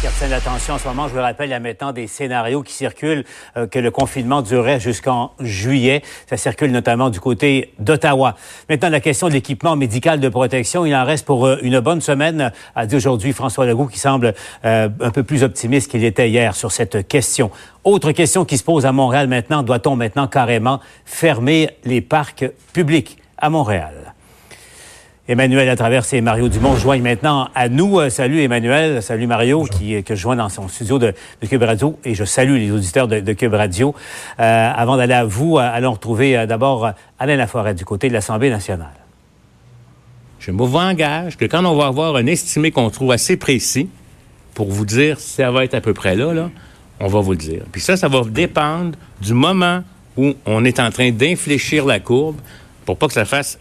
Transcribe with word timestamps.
qui 0.00 0.28
l'attention 0.30 0.74
en 0.74 0.78
ce 0.78 0.88
moment. 0.88 1.08
Je 1.08 1.14
vous 1.14 1.20
rappelle, 1.20 1.48
il 1.48 1.52
y 1.52 1.54
a 1.54 1.60
maintenant 1.60 1.92
des 1.92 2.06
scénarios 2.06 2.62
qui 2.62 2.72
circulent, 2.72 3.24
euh, 3.58 3.66
que 3.66 3.78
le 3.78 3.90
confinement 3.90 4.40
durerait 4.40 4.80
jusqu'en 4.80 5.32
juillet. 5.40 6.02
Ça 6.26 6.38
circule 6.38 6.70
notamment 6.70 7.10
du 7.10 7.20
côté 7.20 7.74
d'Ottawa. 7.78 8.34
Maintenant, 8.70 8.88
la 8.88 9.00
question 9.00 9.28
de 9.28 9.34
l'équipement 9.34 9.76
médical 9.76 10.18
de 10.18 10.28
protection, 10.30 10.86
il 10.86 10.94
en 10.94 11.04
reste 11.04 11.26
pour 11.26 11.46
euh, 11.46 11.58
une 11.60 11.80
bonne 11.80 12.00
semaine, 12.00 12.50
a 12.74 12.86
dit 12.86 12.96
aujourd'hui 12.96 13.34
François 13.34 13.66
Legault, 13.66 13.88
qui 13.88 13.98
semble 13.98 14.32
euh, 14.64 14.88
un 15.00 15.10
peu 15.10 15.22
plus 15.22 15.42
optimiste 15.42 15.90
qu'il 15.90 16.04
était 16.04 16.30
hier 16.30 16.56
sur 16.56 16.72
cette 16.72 17.06
question. 17.06 17.50
Autre 17.84 18.12
question 18.12 18.46
qui 18.46 18.56
se 18.56 18.64
pose 18.64 18.86
à 18.86 18.92
Montréal 18.92 19.28
maintenant, 19.28 19.62
doit-on 19.62 19.96
maintenant 19.96 20.28
carrément 20.28 20.80
fermer 21.04 21.70
les 21.84 22.00
parcs 22.00 22.46
publics 22.72 23.18
à 23.36 23.50
Montréal? 23.50 23.99
Emmanuel 25.30 25.68
à 25.68 25.76
travers 25.76 26.02
et 26.12 26.20
Mario 26.22 26.48
Dumont 26.48 26.74
joignent 26.74 27.04
maintenant 27.04 27.50
à 27.54 27.68
nous. 27.68 28.00
Euh, 28.00 28.10
salut 28.10 28.42
Emmanuel, 28.42 29.00
salut 29.00 29.28
Mario, 29.28 29.62
qui, 29.62 30.02
que 30.02 30.16
je 30.16 30.20
joins 30.20 30.34
dans 30.34 30.48
son 30.48 30.66
studio 30.66 30.98
de, 30.98 31.14
Cube 31.48 31.62
Radio 31.62 31.96
et 32.04 32.16
je 32.16 32.24
salue 32.24 32.56
les 32.56 32.72
auditeurs 32.72 33.06
de, 33.06 33.32
Cube 33.34 33.54
Radio. 33.54 33.94
Euh, 34.40 34.72
avant 34.74 34.96
d'aller 34.96 35.14
à 35.14 35.24
vous, 35.24 35.56
euh, 35.56 35.60
allons 35.60 35.92
retrouver 35.92 36.48
d'abord 36.48 36.90
Alain 37.20 37.36
Laforêt 37.36 37.74
du 37.74 37.84
côté 37.84 38.08
de 38.08 38.12
l'Assemblée 38.12 38.50
nationale. 38.50 38.88
Je 40.40 40.50
me 40.50 40.64
engage 40.64 41.36
que 41.36 41.44
quand 41.44 41.64
on 41.64 41.76
va 41.76 41.86
avoir 41.86 42.16
un 42.16 42.26
estimé 42.26 42.72
qu'on 42.72 42.90
trouve 42.90 43.12
assez 43.12 43.36
précis 43.36 43.88
pour 44.54 44.68
vous 44.68 44.84
dire 44.84 45.20
si 45.20 45.34
ça 45.34 45.52
va 45.52 45.62
être 45.62 45.74
à 45.74 45.80
peu 45.80 45.94
près 45.94 46.16
là, 46.16 46.34
là, 46.34 46.50
on 46.98 47.06
va 47.06 47.20
vous 47.20 47.30
le 47.30 47.38
dire. 47.38 47.62
Puis 47.70 47.80
ça, 47.80 47.96
ça 47.96 48.08
va 48.08 48.22
dépendre 48.24 48.98
du 49.20 49.34
moment 49.34 49.84
où 50.16 50.34
on 50.44 50.64
est 50.64 50.80
en 50.80 50.90
train 50.90 51.12
d'infléchir 51.12 51.86
la 51.86 52.00
courbe 52.00 52.38
pour 52.84 52.96
pas 52.96 53.06
que 53.06 53.12
ça 53.12 53.24
fasse... 53.24 53.56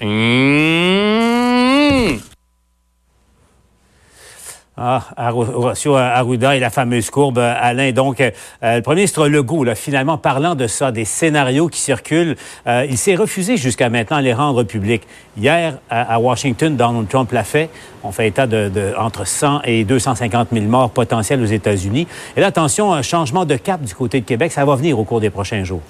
Ah, 4.81 5.33
Horacio 5.33 5.95
Arruda 5.95 6.55
et 6.55 6.59
la 6.61 6.69
fameuse 6.69 7.09
courbe, 7.09 7.37
euh, 7.37 7.53
Alain. 7.59 7.91
Donc, 7.91 8.21
euh, 8.21 8.31
le 8.61 8.81
premier 8.81 9.01
ministre 9.01 9.27
Legault, 9.27 9.65
là, 9.65 9.75
finalement, 9.75 10.17
parlant 10.17 10.55
de 10.55 10.67
ça, 10.67 10.93
des 10.93 11.03
scénarios 11.03 11.67
qui 11.67 11.81
circulent, 11.81 12.37
euh, 12.65 12.85
il 12.89 12.97
s'est 12.97 13.15
refusé 13.15 13.57
jusqu'à 13.57 13.89
maintenant 13.89 14.17
à 14.17 14.21
les 14.21 14.33
rendre 14.33 14.63
publics. 14.63 15.03
Hier, 15.37 15.79
à, 15.89 16.17
Washington, 16.21 16.77
Donald 16.77 17.09
Trump 17.09 17.29
l'a 17.33 17.43
fait. 17.43 17.69
On 18.05 18.13
fait 18.13 18.29
état 18.29 18.47
de, 18.47 18.93
entre 18.97 19.27
100 19.27 19.63
et 19.65 19.83
250 19.83 20.47
000 20.53 20.65
morts 20.67 20.91
potentiels 20.91 21.41
aux 21.41 21.45
États-Unis. 21.45 22.07
Et 22.37 22.39
là, 22.39 22.47
attention, 22.47 22.93
un 22.93 23.01
changement 23.01 23.43
de 23.43 23.57
cap 23.57 23.81
du 23.81 23.93
côté 23.93 24.21
de 24.21 24.25
Québec, 24.25 24.53
ça 24.53 24.63
va 24.63 24.75
venir 24.75 24.97
au 24.97 25.03
cours 25.03 25.19
des 25.19 25.29
prochains 25.29 25.65
jours. 25.65 25.81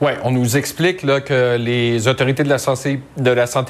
Oui, 0.00 0.12
on 0.24 0.30
nous 0.30 0.56
explique 0.56 1.04
que 1.24 1.56
les 1.58 2.08
autorités 2.08 2.42
de 2.42 2.48
la, 2.48 2.56
santé, 2.56 2.98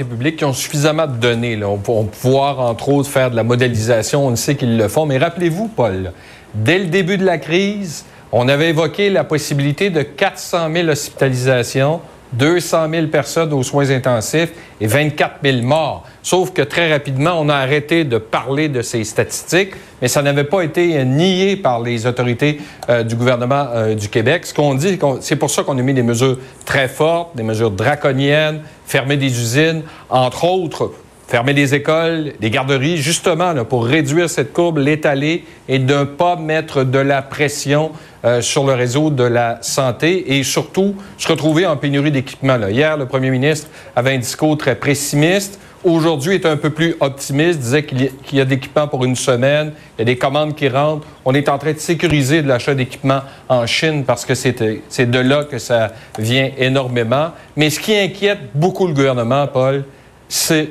publique 0.05 0.41
ont 0.45 0.53
suffisamment 0.53 1.09
de 1.09 1.17
données 1.17 1.57
là, 1.57 1.67
vont 1.67 2.05
pouvoir, 2.05 2.61
entre 2.61 2.89
autres, 2.89 3.11
faire 3.11 3.33
de 3.33 3.37
la 3.37 3.43
modélisation. 3.43 4.29
On 4.29 4.37
sait 4.37 4.55
qu'ils 4.55 4.77
le 4.77 4.87
font. 4.87 5.07
Mais 5.07 5.19
rappelez-vous, 5.19 5.67
Paul, 5.67 6.13
dès 6.55 6.79
le 6.79 6.85
début 6.85 7.19
de 7.19 7.25
la 7.25 7.39
crise, 7.39 8.05
on 8.31 8.49
avait 8.49 8.69
évoqué 8.69 9.11
la 9.11 9.25
possibilité 9.25 9.91
de 9.91 10.03
400 10.03 10.73
000 10.73 10.89
hospitalisations 10.89 12.01
200 12.33 12.89
000 12.91 13.07
personnes 13.09 13.53
aux 13.53 13.63
soins 13.63 13.91
intensifs 13.91 14.51
et 14.81 14.87
24 14.87 15.37
000 15.43 15.63
morts. 15.63 16.05
Sauf 16.23 16.53
que 16.53 16.63
très 16.63 16.93
rapidement, 16.93 17.41
on 17.41 17.49
a 17.49 17.55
arrêté 17.55 18.05
de 18.05 18.19
parler 18.19 18.69
de 18.69 18.83
ces 18.83 19.05
statistiques, 19.05 19.73
mais 20.01 20.09
ça 20.09 20.23
n'avait 20.23 20.45
pas 20.45 20.63
été 20.63 21.05
nié 21.05 21.57
par 21.57 21.81
les 21.81 22.07
autorités 22.07 22.61
euh, 22.89 23.03
du 23.03 23.17
gouvernement 23.17 23.67
euh, 23.75 23.95
du 23.95 24.09
Québec. 24.09 24.47
Ce 24.47 24.55
qu'on 24.55 24.75
dit, 24.75 24.99
c'est 25.21 25.37
pour 25.37 25.51
ça 25.51 25.63
qu'on 25.63 25.79
a 25.79 25.83
mis 25.83 25.95
des 25.95 26.03
mesures 26.03 26.39
très 26.65 26.89
fortes, 26.89 27.37
des 27.37 27.43
mesures 27.43 27.71
draconiennes, 27.71 28.63
fermer 28.87 29.17
des 29.17 29.41
usines, 29.41 29.83
entre 30.09 30.45
autres 30.45 30.93
fermer 31.31 31.53
les 31.53 31.77
écoles, 31.77 32.33
les 32.41 32.51
garderies, 32.51 32.97
justement 32.97 33.55
pour 33.65 33.87
réduire 33.87 34.29
cette 34.29 34.53
courbe, 34.53 34.79
l'étaler 34.79 35.45
et 35.69 35.79
ne 35.79 36.03
pas 36.03 36.35
mettre 36.35 36.83
de 36.83 36.99
la 36.99 37.23
pression 37.23 37.93
euh, 38.25 38.43
sur 38.43 38.67
le 38.67 38.73
réseau 38.73 39.11
de 39.11 39.23
la 39.23 39.59
santé 39.63 40.37
et 40.37 40.43
surtout 40.43 40.97
se 41.19 41.29
retrouver 41.29 41.67
en 41.67 41.77
pénurie 41.77 42.11
d'équipement. 42.11 42.59
Hier, 42.69 42.97
le 42.97 43.07
premier 43.07 43.31
ministre 43.31 43.69
avait 43.95 44.15
un 44.15 44.19
discours 44.19 44.59
très 44.59 44.75
pessimiste. 44.75 45.61
Aujourd'hui, 45.85 46.35
est 46.35 46.47
un 46.47 46.57
peu 46.57 46.71
plus 46.71 46.97
optimiste, 46.99 47.61
disait 47.61 47.85
qu'il 47.85 48.03
y, 48.03 48.37
y 48.37 48.41
a, 48.41 48.45
d'équipements 48.45 48.89
pour 48.89 49.05
une 49.05 49.17
semaine, 49.17 49.73
il 49.97 50.01
y 50.01 50.03
a 50.03 50.05
des 50.07 50.17
commandes 50.17 50.57
qui 50.57 50.69
rentrent. 50.69 51.07
On 51.25 51.33
est 51.33 51.49
en 51.49 51.59
train 51.59 51.73
de 51.73 51.79
sécuriser 51.79 52.43
de 52.43 52.49
l'achat 52.49 52.75
d'équipements 52.75 53.21
en 53.49 53.67
Chine 53.67 54.03
parce 54.05 54.27
que 54.27 54.35
c'est 54.35 54.53
de 54.61 55.19
là 55.21 55.45
que 55.45 55.59
ça 55.59 55.93
vient 56.19 56.51
énormément. 56.59 57.29
Mais 57.57 57.71
ce 57.71 57.79
qui 57.79 57.97
inquiète 57.97 58.41
beaucoup 58.53 58.89
le 58.89 58.95
gouvernement, 58.95 59.47
Paul, 59.47 59.85
c'est 60.29 60.71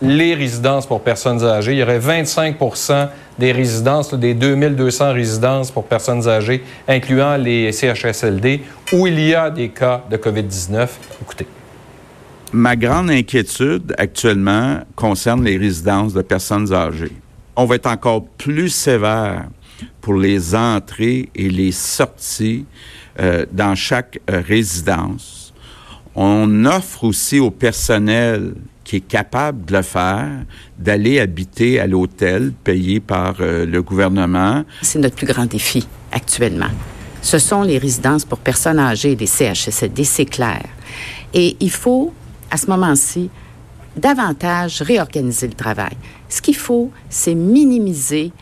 les 0.00 0.34
résidences 0.34 0.86
pour 0.86 1.02
personnes 1.02 1.42
âgées. 1.44 1.72
Il 1.72 1.78
y 1.78 1.82
aurait 1.82 1.98
25% 1.98 3.08
des 3.38 3.52
résidences, 3.52 4.14
des 4.14 4.34
2200 4.34 5.12
résidences 5.12 5.70
pour 5.70 5.84
personnes 5.84 6.28
âgées, 6.28 6.62
incluant 6.86 7.36
les 7.36 7.72
CHSLD, 7.72 8.62
où 8.92 9.06
il 9.06 9.20
y 9.20 9.34
a 9.34 9.50
des 9.50 9.68
cas 9.70 10.04
de 10.10 10.16
COVID-19. 10.16 10.88
Écoutez. 11.22 11.46
Ma 12.52 12.76
grande 12.76 13.10
inquiétude 13.10 13.94
actuellement 13.98 14.80
concerne 14.96 15.44
les 15.44 15.58
résidences 15.58 16.14
de 16.14 16.22
personnes 16.22 16.72
âgées. 16.72 17.12
On 17.56 17.66
va 17.66 17.74
être 17.74 17.88
encore 17.88 18.24
plus 18.24 18.70
sévère 18.70 19.48
pour 20.00 20.14
les 20.14 20.54
entrées 20.54 21.28
et 21.34 21.50
les 21.50 21.72
sorties 21.72 22.64
euh, 23.20 23.44
dans 23.52 23.74
chaque 23.74 24.20
euh, 24.30 24.40
résidence. 24.46 25.52
On 26.14 26.64
offre 26.64 27.04
aussi 27.04 27.38
au 27.38 27.50
personnel 27.50 28.54
qui 28.88 28.96
est 28.96 29.00
capable 29.00 29.66
de 29.66 29.76
le 29.76 29.82
faire, 29.82 30.30
d'aller 30.78 31.20
habiter 31.20 31.78
à 31.78 31.86
l'hôtel 31.86 32.54
payé 32.64 33.00
par 33.00 33.34
euh, 33.40 33.66
le 33.66 33.82
gouvernement. 33.82 34.64
C'est 34.80 34.98
notre 34.98 35.14
plus 35.14 35.26
grand 35.26 35.44
défi 35.44 35.86
actuellement. 36.10 36.70
Ce 37.20 37.38
sont 37.38 37.60
les 37.60 37.76
résidences 37.76 38.24
pour 38.24 38.38
personnes 38.38 38.78
âgées, 38.78 39.14
des 39.14 39.26
CHSLD, 39.26 40.04
c'est 40.04 40.24
clair. 40.24 40.62
Et 41.34 41.58
il 41.60 41.70
faut, 41.70 42.14
à 42.50 42.56
ce 42.56 42.66
moment-ci, 42.68 43.28
davantage 43.94 44.80
réorganiser 44.80 45.48
le 45.48 45.54
travail. 45.54 45.92
Ce 46.30 46.40
qu'il 46.40 46.56
faut, 46.56 46.90
c'est 47.10 47.34
minimiser 47.34 48.32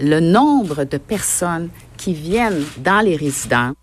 le 0.00 0.18
nombre 0.18 0.82
de 0.82 0.98
personnes 0.98 1.68
qui 1.96 2.12
viennent 2.12 2.64
dans 2.78 3.02
les 3.02 3.14
résidences. 3.14 3.76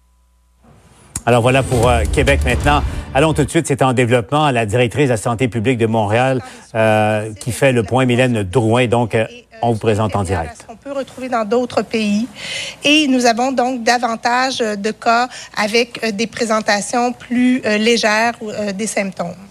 Alors 1.25 1.41
voilà 1.41 1.63
pour 1.63 1.89
euh, 1.89 2.03
Québec 2.11 2.41
maintenant. 2.45 2.81
Allons 3.13 3.33
tout 3.33 3.43
de 3.43 3.49
suite, 3.49 3.67
c'est 3.67 3.81
en 3.81 3.93
développement, 3.93 4.51
la 4.51 4.65
directrice 4.65 5.05
de 5.05 5.11
la 5.11 5.17
santé 5.17 5.47
publique 5.47 5.77
de 5.77 5.85
Montréal 5.85 6.41
euh, 6.75 7.33
qui 7.33 7.51
fait 7.51 7.71
le 7.71 7.83
point, 7.83 8.05
Mylène 8.05 8.43
Drouin. 8.43 8.87
Donc, 8.87 9.15
euh, 9.15 9.25
on 9.61 9.73
vous 9.73 9.79
présente 9.79 10.15
en 10.15 10.23
direct. 10.23 10.65
On 10.69 10.75
peut 10.75 10.93
retrouver 10.93 11.27
dans 11.27 11.43
d'autres 11.43 11.81
pays. 11.81 12.27
Et 12.83 13.07
nous 13.07 13.25
avons 13.25 13.51
donc 13.51 13.83
davantage 13.83 14.59
de 14.59 14.91
cas 14.91 15.27
avec 15.57 16.15
des 16.15 16.27
présentations 16.27 17.11
plus 17.11 17.61
légères 17.61 18.35
des 18.73 18.87
symptômes. 18.87 19.48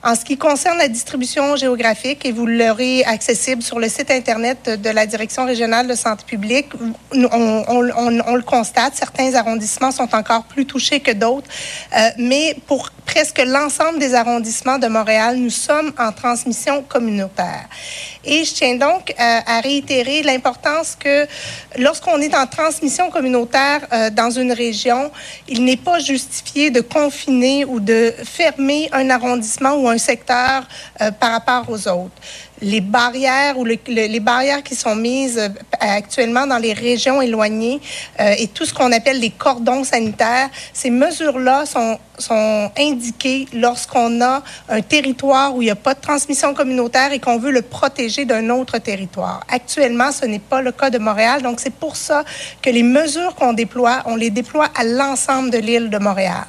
En 0.00 0.14
ce 0.14 0.24
qui 0.24 0.36
concerne 0.36 0.78
la 0.78 0.86
distribution 0.86 1.56
géographique, 1.56 2.24
et 2.24 2.30
vous 2.30 2.46
l'aurez 2.46 3.02
accessible 3.04 3.62
sur 3.62 3.80
le 3.80 3.88
site 3.88 4.12
Internet 4.12 4.80
de 4.80 4.90
la 4.90 5.06
Direction 5.06 5.44
régionale 5.44 5.88
de 5.88 5.94
santé 5.96 6.24
publique, 6.24 6.68
on, 7.12 7.80
le 7.80 8.42
constate, 8.42 8.94
certains 8.94 9.34
arrondissements 9.34 9.90
sont 9.90 10.14
encore 10.14 10.44
plus 10.44 10.66
touchés 10.66 11.00
que 11.00 11.10
d'autres, 11.10 11.48
euh, 11.96 12.10
mais 12.16 12.56
pour 12.68 12.90
presque 13.08 13.42
l'ensemble 13.44 13.98
des 13.98 14.14
arrondissements 14.14 14.78
de 14.78 14.86
Montréal, 14.86 15.36
nous 15.38 15.50
sommes 15.50 15.92
en 15.98 16.12
transmission 16.12 16.82
communautaire. 16.82 17.66
Et 18.24 18.44
je 18.44 18.52
tiens 18.52 18.76
donc 18.76 19.10
euh, 19.10 19.40
à 19.46 19.60
réitérer 19.60 20.22
l'importance 20.22 20.94
que 20.94 21.26
lorsqu'on 21.78 22.18
est 22.20 22.36
en 22.36 22.46
transmission 22.46 23.10
communautaire 23.10 23.80
euh, 23.92 24.10
dans 24.10 24.30
une 24.30 24.52
région, 24.52 25.10
il 25.48 25.64
n'est 25.64 25.78
pas 25.78 25.98
justifié 25.98 26.70
de 26.70 26.82
confiner 26.82 27.64
ou 27.64 27.80
de 27.80 28.12
fermer 28.24 28.90
un 28.92 29.08
arrondissement 29.08 29.74
ou 29.76 29.87
un 29.90 29.98
secteur 29.98 30.66
euh, 31.00 31.10
par 31.10 31.32
rapport 31.32 31.64
aux 31.68 31.88
autres 31.88 32.20
les 32.60 32.80
barrières 32.80 33.58
ou 33.58 33.64
les 33.64 34.20
barrières 34.20 34.62
qui 34.62 34.74
sont 34.74 34.96
mises 34.96 35.38
euh, 35.38 35.48
actuellement 35.80 36.46
dans 36.46 36.58
les 36.58 36.72
régions 36.72 37.22
éloignées 37.22 37.80
euh, 38.20 38.34
et 38.38 38.48
tout 38.48 38.64
ce 38.64 38.74
qu'on 38.74 38.92
appelle 38.92 39.20
les 39.20 39.30
cordons 39.30 39.84
sanitaires, 39.84 40.48
ces 40.72 40.90
mesures-là 40.90 41.66
sont, 41.66 41.98
sont 42.18 42.70
indiquées 42.78 43.46
lorsqu'on 43.52 44.20
a 44.22 44.42
un 44.68 44.80
territoire 44.80 45.54
où 45.54 45.62
il 45.62 45.66
n'y 45.66 45.70
a 45.70 45.76
pas 45.76 45.94
de 45.94 46.00
transmission 46.00 46.54
communautaire 46.54 47.12
et 47.12 47.20
qu'on 47.20 47.38
veut 47.38 47.52
le 47.52 47.62
protéger 47.62 48.24
d'un 48.24 48.50
autre 48.50 48.78
territoire. 48.78 49.40
Actuellement, 49.48 50.12
ce 50.12 50.26
n'est 50.26 50.38
pas 50.38 50.62
le 50.62 50.72
cas 50.72 50.90
de 50.90 50.98
Montréal, 50.98 51.42
donc 51.42 51.60
c'est 51.60 51.74
pour 51.74 51.96
ça 51.96 52.24
que 52.62 52.70
les 52.70 52.82
mesures 52.82 53.34
qu'on 53.34 53.52
déploie, 53.52 54.02
on 54.06 54.16
les 54.16 54.30
déploie 54.30 54.68
à 54.74 54.84
l'ensemble 54.84 55.50
de 55.50 55.58
l'île 55.58 55.90
de 55.90 55.98
Montréal. 55.98 56.46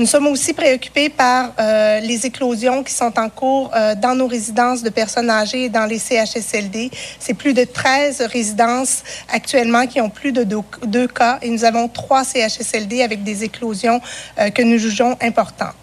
Nous 0.00 0.06
sommes 0.06 0.28
aussi 0.28 0.54
préoccupés 0.54 1.10
par 1.10 1.52
euh, 1.60 2.00
les 2.00 2.24
éclosions 2.24 2.82
qui 2.82 2.94
sont 2.94 3.12
en 3.18 3.28
cours 3.28 3.70
euh, 3.76 3.94
dans 3.94 4.14
nos 4.14 4.26
résidences 4.26 4.82
de 4.82 4.88
personnes 4.88 5.28
âgées 5.28 5.64
et 5.64 5.68
dans 5.68 5.84
les 5.84 5.98
CHSLD. 5.98 6.90
C'est 7.18 7.34
plus 7.34 7.52
de 7.52 7.64
13 7.64 8.22
résidences 8.22 9.02
actuellement 9.30 9.86
qui 9.86 10.00
ont 10.00 10.08
plus 10.08 10.32
de 10.32 10.42
deux, 10.42 11.06
cas 11.06 11.38
et 11.42 11.50
nous 11.50 11.64
avons 11.64 11.86
trois 11.86 12.24
CHSLD 12.24 13.02
avec 13.02 13.24
des 13.24 13.44
éclosions 13.44 14.00
euh, 14.38 14.48
que 14.48 14.62
nous 14.62 14.78
jugeons 14.78 15.18
importantes. 15.20 15.74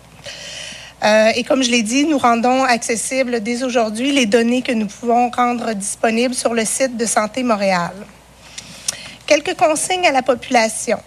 Et 1.35 1.43
comme 1.43 1.61
je 1.61 1.69
l'ai 1.69 1.83
dit, 1.83 2.05
nous 2.05 2.17
rendons 2.17 2.63
accessibles 2.63 3.41
dès 3.41 3.61
aujourd'hui 3.61 4.11
les 4.11 4.25
données 4.25 4.63
que 4.63 4.71
nous 4.71 4.87
pouvons 4.87 5.29
rendre 5.29 5.73
disponibles 5.73 6.33
sur 6.33 6.55
le 6.55 6.65
site 6.65 6.97
de 6.97 7.05
Santé 7.05 7.43
Montréal. 7.43 7.93
Quelques 9.27 9.53
consignes 9.53 10.07
à 10.07 10.11
la 10.11 10.23
population. 10.23 10.97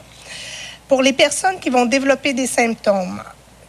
Pour 0.90 1.02
les 1.02 1.12
personnes 1.12 1.60
qui 1.60 1.70
vont 1.70 1.87
développer 1.87 2.32
des 2.32 2.48
symptômes, 2.48 3.22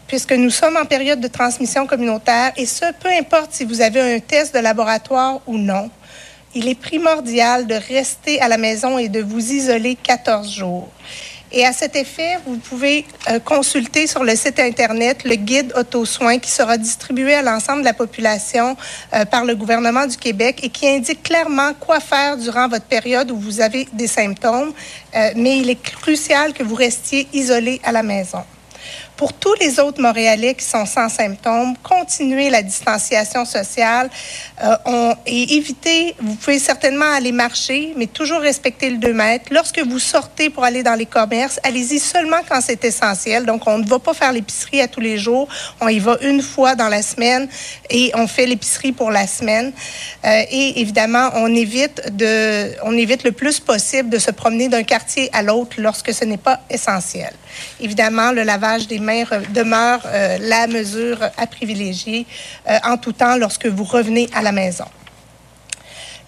puisque 0.08 0.32
nous 0.32 0.50
sommes 0.50 0.76
en 0.76 0.86
période 0.86 1.20
de 1.20 1.28
transmission 1.28 1.86
communautaire, 1.86 2.52
et 2.58 2.66
ce, 2.66 2.86
peu 3.00 3.10
importe 3.10 3.54
si 3.54 3.64
vous 3.64 3.80
avez 3.80 4.16
un 4.16 4.20
test 4.20 4.56
de 4.56 4.60
laboratoire 4.60 5.40
ou 5.46 5.60
non, 5.60 5.92
il 6.56 6.68
est 6.68 6.74
primordial 6.74 7.68
de 7.68 7.76
rester 7.76 8.42
à 8.42 8.48
la 8.48 8.58
maison 8.58 8.98
et 8.98 9.08
de 9.08 9.22
vous 9.22 9.52
isoler 9.52 9.96
14 10.02 10.52
jours. 10.52 10.90
Et 11.54 11.66
à 11.66 11.74
cet 11.74 11.96
effet, 11.98 12.38
vous 12.46 12.58
pouvez 12.58 13.06
euh, 13.30 13.40
consulter 13.40 14.08
sur 14.08 14.24
le 14.24 14.36
site 14.36 14.60
Internet 14.60 15.24
le 15.26 15.36
guide 15.36 15.74
auto-soins 15.78 16.40
qui 16.40 16.50
sera 16.50 16.78
distribué 16.78 17.36
à 17.36 17.42
l'ensemble 17.42 17.82
de 17.82 17.86
la 17.86 17.94
population 17.94 18.78
euh, 19.14 19.26
par 19.26 19.44
le 19.44 19.56
gouvernement 19.56 20.08
du 20.08 20.16
Québec 20.16 20.62
et 20.64 20.70
qui 20.70 20.88
indique 20.88 21.24
clairement 21.24 21.74
quoi 21.74 22.00
faire 22.00 22.38
durant 22.38 22.70
votre 22.70 22.86
période 22.86 23.32
où 23.32 23.38
vous 23.38 23.60
avez 23.60 23.88
des 23.92 24.08
symptômes. 24.08 24.72
Euh, 25.14 25.32
mais 25.36 25.58
il 25.58 25.70
est 25.70 25.82
crucial 25.82 26.54
que 26.54 26.64
vous 26.64 26.76
restiez 26.76 27.28
isolé 27.34 27.82
à 27.84 27.92
la 27.92 28.04
maison. 28.04 28.44
Pour 29.18 29.34
tous 29.34 29.54
les 29.56 29.80
autres 29.80 30.02
Montréalais 30.02 30.56
qui 30.56 30.66
sont 30.66 30.86
sans 30.86 31.10
symptômes, 31.10 31.76
continuez 31.84 32.50
la 32.50 32.64
distanciation 32.64 33.46
sociale 33.46 34.10
euh, 34.64 35.14
et 35.28 35.58
évitez, 35.58 36.16
vous 36.20 36.36
pouvez 36.36 36.58
certainement 36.58 37.14
aller 37.14 37.32
marcher, 37.32 37.94
mais 37.98 38.08
toujours 38.08 38.40
respecter 38.40 38.90
le 38.90 38.98
2 38.98 39.14
mètres. 39.14 39.46
Lorsque 39.52 39.80
vous 39.80 40.00
sortez 40.00 40.50
pour 40.50 40.64
aller 40.64 40.82
dans 40.82 40.96
les 40.96 41.06
commerces, 41.06 41.60
allez-y 41.64 42.00
seulement 42.00 42.40
quand 42.50 42.62
c'est 42.62 42.84
essentiel. 42.84 43.46
Donc, 43.46 43.68
on 43.68 43.78
ne 43.78 43.88
va 43.88 44.00
pas 44.00 44.14
faire 44.14 44.32
l'épicerie 44.32 44.82
à 44.82 44.88
tous 44.88 45.02
les 45.02 45.18
jours. 45.18 45.48
On 45.80 45.88
y 45.88 46.00
va 46.00 46.18
une 46.22 46.42
fois 46.42 46.76
dans 46.76 46.90
la 46.90 47.02
semaine 47.02 47.48
et 47.90 48.12
on 48.16 48.28
fait 48.28 48.46
l'épicerie 48.46 48.92
pour 48.92 49.12
la 49.12 49.28
semaine. 49.28 49.72
Euh, 50.26 50.42
et 50.50 50.82
évidemment, 50.82 51.30
on 51.36 51.54
évite, 51.54 52.16
de, 52.16 52.72
on 52.84 52.98
évite 52.98 53.24
le 53.24 53.34
plus 53.34 53.60
possible 53.60 54.10
de 54.10 54.18
se 54.18 54.32
promener 54.32 54.68
d'un 54.68 54.84
quartier 54.84 55.30
à 55.34 55.44
l'autre 55.44 55.76
lorsque 55.78 56.14
ce 56.14 56.26
n'est 56.26 56.38
pas 56.38 56.62
essentiel. 56.70 57.34
Évidemment, 57.80 58.32
le 58.32 58.44
lavage 58.44 58.71
des 58.80 59.00
mains 59.00 59.24
demeure 59.54 60.02
euh, 60.06 60.38
la 60.40 60.68
mesure 60.68 61.18
à 61.38 61.48
privilégier 61.48 62.26
euh, 62.70 62.78
en 62.84 62.98
tout 62.98 63.14
temps 63.14 63.38
lorsque 63.38 63.66
vous 63.66 63.84
revenez 63.84 64.30
à 64.34 64.42
la 64.42 64.52
maison. 64.52 64.86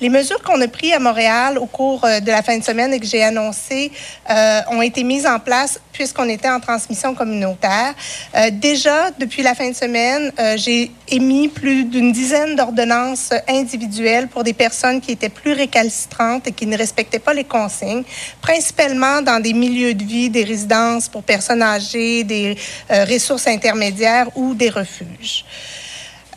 Les 0.04 0.10
mesures 0.10 0.42
qu'on 0.42 0.60
a 0.60 0.68
prises 0.68 0.92
à 0.92 1.00
Montréal 1.00 1.58
au 1.58 1.66
cours 1.66 2.04
euh, 2.04 2.20
de 2.20 2.28
la 2.28 2.44
fin 2.44 2.58
de 2.58 2.64
semaine 2.66 2.94
et 2.94 3.00
que 3.00 3.06
j'ai 3.06 3.24
annoncées 3.24 3.90
euh, 4.30 4.60
ont 4.70 4.82
été 4.82 5.02
mises 5.02 5.26
en 5.26 5.40
place 5.40 5.80
puisqu'on 5.94 6.28
était 6.28 6.50
en 6.50 6.60
transmission 6.60 7.14
communautaire. 7.14 7.94
Euh, 8.36 8.50
déjà, 8.52 9.12
depuis 9.18 9.44
la 9.44 9.56
fin 9.56 9.70
de 9.70 9.76
semaine, 9.76 10.34
euh, 10.38 10.58
j'ai 10.58 10.92
émis 11.08 11.48
plus 11.48 11.86
d'une 11.86 12.12
dizaine 12.12 12.58
d'ordonnances 12.58 13.30
individuelles 13.48 14.28
pour 14.28 14.44
des 14.44 14.52
personnes 14.54 15.00
qui 15.00 15.12
étaient 15.12 15.30
plus 15.30 15.54
récalcitrantes 15.54 16.48
et 16.48 16.52
qui 16.52 16.66
ne 16.66 16.78
respectaient 16.78 17.20
pas 17.20 17.34
les 17.34 17.46
consignes, 17.46 18.04
principalement 18.42 19.22
dans 19.22 19.40
des 19.40 19.54
milieux 19.54 19.94
de 19.94 20.04
vie, 20.04 20.30
des 20.30 20.44
résidences 20.44 21.08
pour 21.08 21.24
personnes 21.24 21.62
âgées, 21.62 22.26
des 22.26 22.58
euh, 22.92 23.06
ressources 23.06 23.48
intermédiaires 23.48 24.28
ou 24.36 24.54
des 24.54 24.70
refuges. 24.70 25.46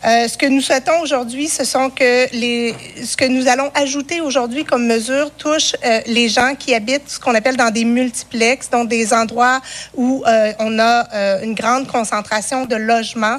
Euh, 0.07 0.29
ce 0.29 0.39
que 0.39 0.47
nous 0.47 0.61
souhaitons 0.61 1.01
aujourd'hui, 1.03 1.49
ce 1.49 1.65
sont 1.65 1.91
que 1.91 2.33
les, 2.33 2.77
ce 3.05 3.17
que 3.17 3.25
nous 3.25 3.49
allons 3.49 3.73
ajouter 3.75 4.21
aujourd'hui 4.21 4.65
comme 4.65 4.87
mesure 4.87 5.33
touche 5.33 5.75
euh, 5.85 6.01
les 6.07 6.29
gens 6.29 6.55
qui 6.57 6.75
habitent 6.75 7.09
ce 7.11 7.19
qu'on 7.19 7.35
appelle 7.35 7.57
dans 7.57 7.73
des 7.73 7.85
multiplexes, 7.85 8.71
donc 8.71 8.89
des 8.89 9.13
endroits 9.13 9.61
où 9.97 10.23
euh, 10.25 10.53
on 10.61 10.79
a 10.79 11.07
une 11.43 11.55
grande 11.55 11.89
concentration 11.89 12.67
de 12.67 12.77
logements 12.77 13.39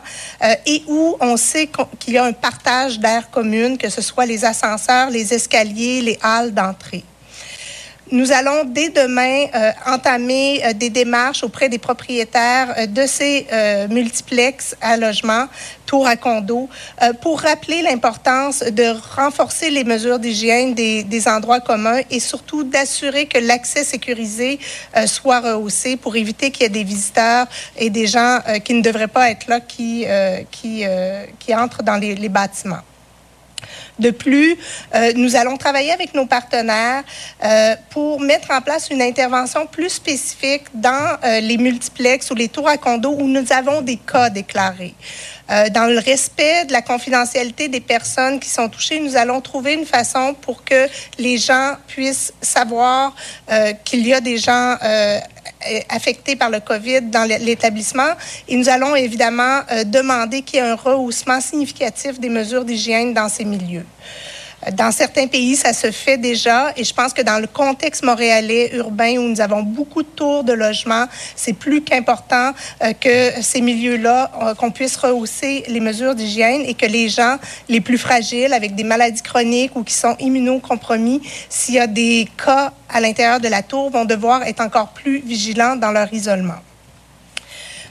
et 0.66 0.84
où 0.88 1.16
on 1.20 1.38
sait 1.38 1.70
qu'il 2.00 2.14
y 2.14 2.18
a 2.18 2.26
un 2.26 2.34
partage 2.34 3.00
d'air 3.00 3.30
commune, 3.30 3.78
que 3.78 3.90
ce 3.90 4.02
soit 4.02 4.26
les 4.26 4.44
ascenseurs, 4.44 5.10
les 5.10 5.34
escaliers, 5.34 6.02
les 6.02 6.20
halles 6.22 6.54
d'entrée. 6.54 7.04
Nous 8.10 8.32
allons 8.32 8.64
dès 8.64 8.88
demain 8.88 9.48
euh, 9.54 9.72
entamer 9.86 10.62
euh, 10.64 10.72
des 10.72 10.90
démarches 10.90 11.44
auprès 11.44 11.68
des 11.68 11.78
propriétaires 11.78 12.74
euh, 12.78 12.86
de 12.86 13.06
ces 13.06 13.48
multiplexes 13.90 14.76
à 14.80 14.96
logement, 14.96 15.48
tours 15.86 16.08
à 16.08 16.16
condo, 16.16 16.70
euh, 17.02 17.12
pour 17.14 17.42
rappeler 17.42 17.82
l'importance 17.82 18.60
de 18.60 18.96
renforcer 19.16 19.70
les 19.70 19.84
mesures 19.84 20.20
d'hygiène 20.20 20.74
des, 20.74 21.28
endroits 21.28 21.60
communs 21.60 22.00
et 22.10 22.22
surtout 22.22 22.64
d'assurer 22.64 23.26
que 23.26 23.40
l'accès 23.40 23.84
sécurisé 23.84 24.60
soit 25.06 25.42
rehaussé 25.42 25.98
pour 25.98 26.16
éviter 26.16 26.52
qu'il 26.52 26.64
y 26.64 26.66
ait 26.66 26.70
des 26.70 26.84
visiteurs 26.84 27.48
et 27.76 27.90
des 27.90 28.08
gens 28.08 28.40
qui 28.64 28.74
ne 28.76 28.82
devraient 28.82 29.08
pas 29.08 29.30
être 29.32 29.48
là 29.48 29.60
qui, 29.60 30.06
qui, 30.52 30.86
qui 31.40 31.56
entrent 31.56 31.84
dans 31.84 31.98
les, 31.98 32.16
les 32.16 32.30
bâtiments. 32.30 32.84
De 34.00 34.12
plus, 34.12 34.56
euh, 34.94 35.12
nous 35.16 35.36
allons 35.36 35.58
travailler 35.58 35.92
avec 35.92 36.14
nos 36.14 36.28
partenaires 36.28 37.04
euh, 37.44 37.76
pour 37.90 38.20
mettre 38.20 38.52
en 38.52 38.62
place 38.62 38.90
une 38.92 39.02
intervention 39.02 39.66
plus 39.66 39.90
spécifique 39.90 40.66
dans 40.74 41.18
euh, 41.24 41.40
les 41.40 41.58
multiplexes 41.58 42.30
ou 42.30 42.36
les 42.36 42.48
tours 42.48 42.68
à 42.68 42.78
condos 42.78 43.16
où 43.18 43.28
nous 43.28 43.52
avons 43.52 43.82
des 43.82 43.98
cas 43.98 44.30
déclarés. 44.30 44.94
Dans 45.74 45.86
le 45.86 46.00
respect 46.00 46.66
de 46.66 46.74
la 46.74 46.82
confidentialité 46.82 47.70
des 47.70 47.80
personnes 47.80 48.38
qui 48.38 48.50
sont 48.50 48.68
touchées, 48.68 49.00
nous 49.00 49.16
allons 49.16 49.40
trouver 49.40 49.76
une 49.76 49.86
façon 49.86 50.36
pour 50.42 50.66
que 50.66 50.90
les 51.18 51.38
gens 51.38 51.78
puissent 51.88 52.34
savoir 52.42 53.16
qu'il 53.86 54.06
y 54.06 54.14
a 54.14 54.20
des 54.20 54.38
gens 54.40 54.76
affectés 55.88 56.36
par 56.36 56.50
le 56.50 56.60
COVID 56.60 57.04
dans 57.04 57.24
l'établissement. 57.24 58.12
Et 58.50 58.58
nous 58.58 58.68
allons 58.68 58.94
évidemment 58.94 59.62
demander 59.86 60.42
qu'il 60.42 60.60
y 60.60 60.62
ait 60.62 60.70
un 60.70 60.76
rehaussement 60.76 61.40
significatif 61.40 62.20
des 62.20 62.30
mesures 62.30 62.66
d'hygiène 62.66 63.14
dans 63.14 63.30
ces 63.30 63.46
milieux. 63.46 63.86
Dans 64.74 64.92
certains 64.92 65.28
pays, 65.28 65.56
ça 65.56 65.72
se 65.72 65.92
fait 65.92 66.18
déjà 66.18 66.74
et 66.76 66.84
je 66.84 66.92
pense 66.94 67.14
que 67.14 67.22
dans 67.22 67.40
le 67.40 67.46
contexte 67.46 68.04
montréalais 68.04 68.76
urbain 68.76 69.18
où 69.18 69.22
nous 69.22 69.40
avons 69.40 69.62
beaucoup 69.62 70.02
de 70.02 70.08
tours 70.08 70.44
de 70.44 70.52
logement, 70.52 71.06
c'est 71.36 71.54
plus 71.54 71.84
qu'important 71.84 72.52
euh, 72.84 72.94
que 72.94 73.42
ces 73.42 73.62
milieux-là, 73.62 74.32
euh, 74.42 74.56
qu'on 74.56 74.72
puisse 74.72 74.98
rehausser 74.98 75.64
les 75.68 75.80
mesures 75.80 76.16
d'hygiène 76.16 76.64
et 76.66 76.74
que 76.74 76.88
les 76.88 77.08
gens 77.08 77.38
les 77.70 77.82
plus 77.82 78.00
fragiles 78.00 78.52
avec 78.52 78.74
des 78.74 78.84
maladies 78.84 79.22
chroniques 79.22 79.76
ou 79.76 79.84
qui 79.84 79.94
sont 79.94 80.16
immunocompromis, 80.20 81.22
s'il 81.50 81.76
y 81.76 81.80
a 81.80 81.88
des 81.88 82.28
cas 82.44 82.74
à 82.90 83.00
l'intérieur 83.00 83.40
de 83.40 83.48
la 83.48 83.62
tour, 83.62 83.92
vont 83.92 84.06
devoir 84.06 84.42
être 84.44 84.62
encore 84.62 84.90
plus 84.90 85.20
vigilants 85.20 85.76
dans 85.76 85.92
leur 85.92 86.12
isolement. 86.12 86.56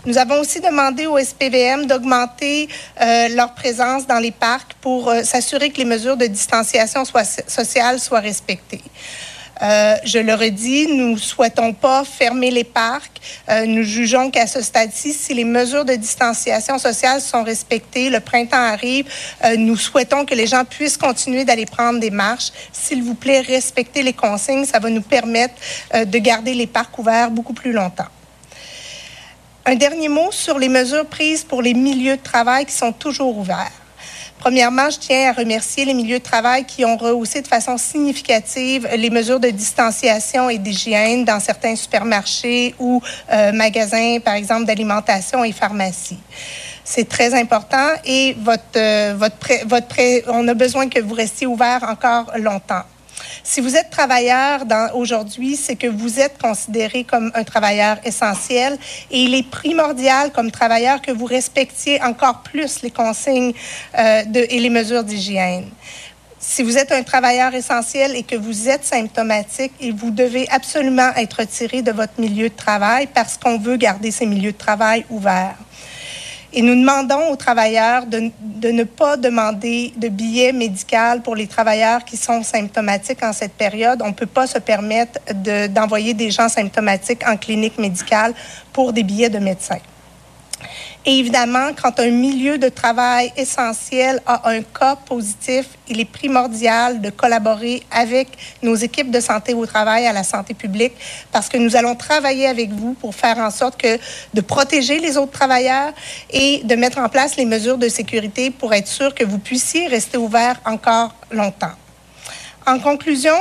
Nous 0.07 0.19
avons 0.19 0.39
aussi 0.39 0.61
demandé 0.61 1.07
au 1.07 1.19
SPVM 1.19 1.87
d'augmenter 1.87 2.69
euh, 3.01 3.29
leur 3.31 3.55
présence 3.55 4.07
dans 4.07 4.21
les 4.21 4.31
parcs 4.31 4.75
pour 4.81 5.09
euh, 5.09 5.25
s'assurer 5.25 5.71
que 5.71 5.79
les 5.79 5.85
mesures 5.85 6.17
de 6.17 6.27
distanciation 6.27 7.03
sociale 7.49 7.99
soient 7.99 8.21
respectées. 8.21 8.83
Euh, 9.63 9.97
je 10.05 10.21
le 10.21 10.33
redis, 10.35 10.87
nous 10.87 11.19
souhaitons 11.19 11.73
pas 11.73 12.05
fermer 12.05 12.53
les 12.53 12.63
parcs. 12.63 13.21
Euh, 13.49 13.67
nous 13.67 13.83
jugeons 13.83 14.31
qu'à 14.31 14.47
ce 14.47 14.63
stade-ci, 14.63 15.13
si 15.13 15.35
les 15.35 15.45
mesures 15.45 15.85
de 15.85 15.95
distanciation 15.95 16.79
sociale 16.79 17.21
sont 17.21 17.43
respectées, 17.43 18.09
le 18.09 18.21
printemps 18.21 18.57
arrive, 18.59 19.07
nous 19.57 19.77
souhaitons 19.77 20.25
que 20.25 20.37
les 20.37 20.47
gens 20.47 20.65
puissent 20.65 20.99
continuer 20.99 21.45
d'aller 21.45 21.67
prendre 21.67 21.99
des 21.99 22.11
marches. 22.11 22.53
S'il 22.73 23.03
vous 23.03 23.15
plaît, 23.15 23.41
respectez 23.41 24.05
les 24.05 24.13
consignes. 24.13 24.67
Ça 24.67 24.79
va 24.79 24.89
nous 24.89 25.03
permettre 25.03 25.55
de 25.95 26.19
garder 26.19 26.55
les 26.55 26.69
parcs 26.69 26.97
ouverts 26.97 27.33
beaucoup 27.33 27.55
plus 27.55 27.73
longtemps. 27.73 28.07
Un 29.69 29.75
dernier 29.75 30.09
mot 30.09 30.31
sur 30.31 30.61
les 30.61 30.69
mesures 30.69 31.07
prises 31.07 31.43
pour 31.43 31.61
les 31.61 31.75
milieux 31.75 32.17
de 32.17 32.23
travail 32.23 32.67
qui 32.67 32.73
sont 32.73 32.93
toujours 32.93 33.37
ouverts. 33.37 33.73
Premièrement, 34.39 34.89
je 34.91 34.99
tiens 35.01 35.31
à 35.31 35.33
remercier 35.33 35.85
les 35.85 35.93
milieux 35.93 36.21
de 36.21 36.23
travail 36.23 36.65
qui 36.65 36.85
ont 36.85 36.97
rehaussé 36.97 37.43
de 37.43 37.49
façon 37.49 37.77
significative 37.77 38.89
les 38.97 39.11
mesures 39.11 39.41
de 39.41 39.49
distanciation 39.49 40.49
et 40.49 40.59
d'hygiène 40.59 41.25
dans 41.25 41.41
certains 41.41 41.75
supermarchés 41.75 42.77
ou 42.79 43.03
euh, 43.33 43.51
magasins, 43.51 44.19
par 44.25 44.35
exemple, 44.35 44.67
d'alimentation 44.67 45.43
et 45.43 45.51
pharmacie. 45.51 46.21
C'est 46.85 47.09
très 47.09 47.35
important 47.35 47.89
et 48.05 48.37
euh, 48.77 49.29
on 50.29 50.47
a 50.47 50.55
besoin 50.55 50.89
que 50.89 51.01
vous 51.01 51.15
restiez 51.15 51.49
ouvert 51.49 51.83
encore 51.89 52.31
longtemps. 52.39 52.85
Si 53.43 53.61
vous 53.61 53.77
êtes 53.77 53.91
travailleur 53.91 54.61
aujourd'hui, 54.95 55.57
c'est 55.57 55.77
que 55.77 55.87
vous 55.87 56.21
êtes 56.21 56.41
considéré 56.41 57.05
comme 57.05 57.31
un 57.35 57.45
travailleur 57.45 57.99
essentiel 58.05 58.79
et 59.11 59.23
il 59.23 59.35
est 59.35 59.49
primordial 59.49 60.33
comme 60.33 60.51
travailleur 60.51 61.01
que 61.01 61.13
vous 61.13 61.25
respectiez 61.25 62.03
encore 62.03 62.43
plus 62.43 62.83
les 62.83 62.91
consignes 62.91 63.53
euh, 63.99 64.23
et 64.35 64.61
les 64.61 64.71
mesures 64.71 65.05
d'hygiène. 65.05 65.71
Si 66.39 66.63
vous 66.63 66.79
êtes 66.79 66.93
un 66.93 67.03
travailleur 67.03 67.55
essentiel 67.55 68.15
et 68.15 68.23
que 68.23 68.37
vous 68.37 68.69
êtes 68.69 68.85
symptomatique, 68.85 69.73
vous 69.97 70.11
devez 70.11 70.47
absolument 70.51 71.11
être 71.17 71.41
retiré 71.41 71.83
de 71.83 71.91
votre 71.91 72.21
milieu 72.21 72.49
de 72.49 72.55
travail 72.55 73.09
parce 73.13 73.37
qu'on 73.37 73.59
veut 73.59 73.77
garder 73.77 74.11
ces 74.11 74.27
milieux 74.27 74.53
de 74.53 74.57
travail 74.57 75.05
ouverts. 75.11 75.57
Et 76.53 76.63
nous 76.63 76.75
demandons 76.75 77.31
aux 77.31 77.37
travailleurs 77.37 78.07
de, 78.07 78.31
ne 78.71 78.85
pas 78.85 79.17
demander 79.17 79.93
de 79.97 80.09
billet 80.09 80.53
médical 80.53 81.23
pour 81.23 81.35
les 81.35 81.47
travailleurs 81.47 82.05
qui 82.05 82.17
sont 82.17 82.43
symptomatiques 82.43 83.23
en 83.23 83.33
cette 83.33 83.53
période. 83.53 84.01
On 84.03 84.09
ne 84.09 84.15
peut 84.15 84.27
pas 84.27 84.47
se 84.47 84.59
permettre 84.59 85.19
d'envoyer 85.69 86.15
des 86.15 86.31
gens 86.31 86.49
symptomatiques 86.49 87.27
en 87.27 87.37
clinique 87.37 87.79
médicale 87.79 88.35
pour 88.73 88.93
des 88.93 89.03
billets 89.03 89.31
de 89.31 89.39
médecins. 89.39 89.81
Et 91.05 91.19
évidemment, 91.19 91.71
quand 91.81 92.01
un 92.01 92.11
milieu 92.11 92.59
de 92.59 92.69
travail 92.69 93.33
essentiel 93.37 94.21
a 94.27 94.49
un 94.51 94.63
cas 94.63 94.97
positif, 94.97 95.67
il 95.89 96.01
est 96.01 96.05
primordial 96.05 97.01
de 97.01 97.11
collaborer 97.11 97.83
avec 97.91 98.29
nos 98.63 98.75
équipes 98.75 99.11
de 99.11 99.21
santé 99.21 99.55
au 99.55 99.67
travail 99.67 100.07
à 100.07 100.13
la 100.13 100.25
santé 100.25 100.55
publique 100.55 100.95
parce 101.31 101.49
que 101.49 101.59
nous 101.59 101.77
allons 101.77 101.95
travailler 101.95 102.47
avec 102.47 102.71
vous 102.71 102.95
pour 102.95 103.15
faire 103.15 103.39
en 103.39 103.51
sorte 103.51 103.81
que 103.81 103.99
de 104.35 104.41
protéger 104.41 104.99
les 104.99 105.17
autres 105.17 105.33
travailleurs 105.33 105.93
et 106.31 106.63
de 106.65 106.75
mettre 106.75 106.99
en 106.99 107.09
place 107.09 107.37
les 107.37 107.45
mesures 107.45 107.79
de 107.79 107.89
sécurité 107.89 108.51
pour 108.51 108.75
être 108.75 108.89
sûr 108.89 109.15
que 109.15 109.25
vous 109.25 109.39
puissiez 109.39 109.87
rester 109.87 110.17
ouvert 110.19 110.61
encore 110.65 111.15
longtemps. 111.31 111.73
En 112.67 112.81
conclusion, 112.81 113.37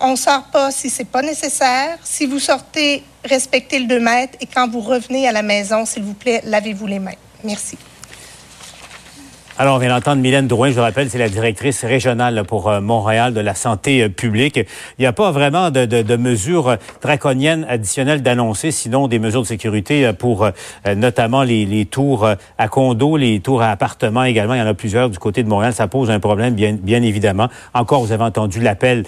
on 0.00 0.10
ne 0.10 0.16
sort 0.16 0.44
pas 0.44 0.70
si 0.70 0.90
c'est 0.90 1.04
pas 1.04 1.22
nécessaire. 1.22 1.98
Si 2.02 2.26
vous 2.26 2.38
sortez, 2.38 3.02
respectez 3.24 3.78
le 3.78 3.86
2 3.86 4.00
mètres. 4.00 4.38
Et 4.40 4.46
quand 4.46 4.68
vous 4.68 4.80
revenez 4.80 5.26
à 5.26 5.32
la 5.32 5.42
maison, 5.42 5.84
s'il 5.86 6.02
vous 6.02 6.14
plaît, 6.14 6.42
lavez-vous 6.44 6.86
les 6.86 6.98
mains. 6.98 7.12
Merci. 7.42 7.78
Alors, 9.58 9.76
on 9.76 9.78
vient 9.78 9.88
d'entendre 9.88 10.20
Mylène 10.20 10.48
Drouin, 10.48 10.68
je 10.68 10.74
vous 10.74 10.82
rappelle, 10.82 11.08
c'est 11.08 11.16
la 11.16 11.30
directrice 11.30 11.82
régionale 11.82 12.44
pour 12.46 12.68
euh, 12.68 12.82
Montréal 12.82 13.32
de 13.32 13.40
la 13.40 13.54
santé 13.54 14.02
euh, 14.02 14.10
publique. 14.10 14.56
Il 14.58 15.00
n'y 15.00 15.06
a 15.06 15.14
pas 15.14 15.30
vraiment 15.30 15.70
de, 15.70 15.86
de, 15.86 16.02
de 16.02 16.16
mesures 16.16 16.76
draconiennes 17.00 17.64
additionnelles 17.66 18.20
d'annoncer, 18.20 18.70
sinon 18.70 19.08
des 19.08 19.18
mesures 19.18 19.40
de 19.40 19.46
sécurité 19.46 20.04
euh, 20.04 20.12
pour 20.12 20.46
notamment 20.94 21.42
les, 21.42 21.64
les, 21.64 21.86
tours 21.86 22.28
à 22.58 22.68
condos, 22.68 23.16
les 23.16 23.40
tours 23.40 23.62
à 23.62 23.70
appartements 23.70 24.24
également. 24.24 24.52
Il 24.52 24.58
y 24.58 24.62
en 24.62 24.66
a 24.66 24.74
plusieurs 24.74 25.08
du 25.08 25.18
côté 25.18 25.42
de 25.42 25.48
Montréal. 25.48 25.72
Ça 25.72 25.88
pose 25.88 26.10
un 26.10 26.20
problème, 26.20 26.54
bien, 26.54 26.74
bien 26.74 27.02
évidemment. 27.02 27.48
Encore, 27.72 28.04
vous 28.04 28.12
avez 28.12 28.24
entendu 28.24 28.60
l'appel 28.60 29.04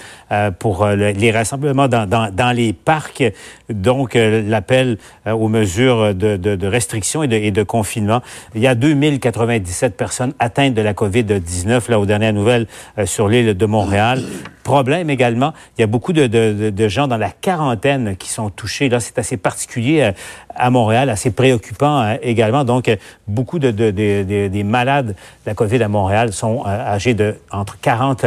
pour 0.59 0.87
les 0.87 1.31
rassemblements 1.31 1.88
dans, 1.88 2.09
dans, 2.09 2.33
dans, 2.33 2.52
les 2.52 2.73
parcs. 2.73 3.23
Donc, 3.69 4.14
l'appel 4.14 4.99
aux 5.26 5.49
mesures 5.49 6.14
de, 6.14 6.37
de, 6.37 6.57
de, 6.57 7.35
et 7.35 7.50
de 7.50 7.62
confinement. 7.62 8.23
Il 8.55 8.62
y 8.62 8.67
a 8.67 8.75
2097 8.75 9.97
personnes 9.97 10.33
atteinte 10.38 10.75
de 10.75 10.83
la 10.83 10.95
COVID-19, 10.95 11.90
là, 11.90 11.99
aux 11.99 12.07
dernières 12.07 12.33
nouvelles 12.33 12.66
euh, 12.99 13.07
sur 13.07 13.28
l'île 13.28 13.57
de 13.57 13.66
Montréal. 13.66 14.23
Problème 14.62 15.09
également, 15.09 15.54
il 15.76 15.80
y 15.80 15.85
a 15.85 15.87
beaucoup 15.87 16.12
de, 16.12 16.26
de, 16.26 16.71
de, 16.71 16.88
gens 16.88 17.09
dans 17.09 17.16
la 17.16 17.30
quarantaine 17.30 18.16
qui 18.16 18.28
sont 18.28 18.50
touchés. 18.50 18.90
Là, 18.90 19.00
c'est 19.00 19.18
assez 19.18 19.38
particulier 19.38 20.02
euh, 20.02 20.12
à 20.54 20.68
Montréal, 20.71 21.09
assez 21.09 21.30
préoccupant 21.30 22.02
euh, 22.02 22.16
également. 22.23 22.64
Donc, 22.64 22.90
beaucoup 23.26 23.59
de, 23.59 23.71
des 23.71 24.64
malades 24.64 25.09
de 25.09 25.14
la 25.47 25.54
COVID 25.54 25.83
à 25.83 25.88
Montréal 25.88 26.33
sont 26.33 26.64
âgés 26.66 27.14
de 27.14 27.37
entre 27.50 27.78
40 27.80 28.26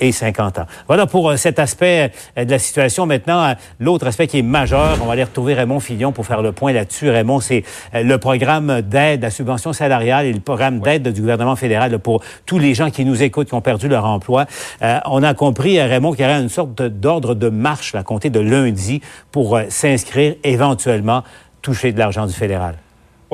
et 0.00 0.12
50 0.12 0.60
ans. 0.60 0.66
Voilà 0.86 1.06
pour 1.06 1.36
cet 1.36 1.58
aspect 1.58 2.12
de 2.36 2.50
la 2.50 2.58
situation. 2.58 3.06
Maintenant, 3.06 3.54
l'autre 3.80 4.06
aspect 4.06 4.26
qui 4.26 4.38
est 4.38 4.42
majeur, 4.42 4.98
on 5.02 5.06
va 5.06 5.12
aller 5.12 5.24
retrouver 5.24 5.54
Raymond 5.54 5.80
Fillon 5.80 6.12
pour 6.12 6.26
faire 6.26 6.42
le 6.42 6.52
point 6.52 6.72
là-dessus. 6.72 7.10
Raymond, 7.10 7.40
c'est 7.40 7.64
le 7.92 8.16
programme 8.18 8.82
d'aide, 8.82 9.22
la 9.22 9.30
subvention 9.30 9.72
salariale 9.72 10.26
et 10.26 10.32
le 10.32 10.40
programme 10.40 10.80
d'aide 10.80 11.08
du 11.08 11.20
gouvernement 11.20 11.33
fédéral 11.56 11.98
pour 11.98 12.22
tous 12.46 12.58
les 12.58 12.74
gens 12.74 12.90
qui 12.90 13.04
nous 13.04 13.22
écoutent, 13.22 13.48
qui 13.48 13.54
ont 13.54 13.60
perdu 13.60 13.88
leur 13.88 14.04
emploi. 14.04 14.46
Euh, 14.82 14.98
on 15.06 15.22
a 15.22 15.34
compris, 15.34 15.78
euh, 15.78 15.86
Raymond, 15.86 16.12
qu'il 16.12 16.24
y 16.24 16.28
aurait 16.28 16.40
une 16.40 16.48
sorte 16.48 16.82
d'ordre 16.82 17.34
de 17.34 17.48
marche 17.48 17.94
à 17.94 18.02
compter 18.02 18.30
de 18.30 18.40
lundi 18.40 19.00
pour 19.30 19.56
euh, 19.56 19.64
s'inscrire 19.68 20.34
éventuellement 20.44 21.22
toucher 21.62 21.92
de 21.92 21.98
l'argent 21.98 22.26
du 22.26 22.32
fédéral. 22.32 22.76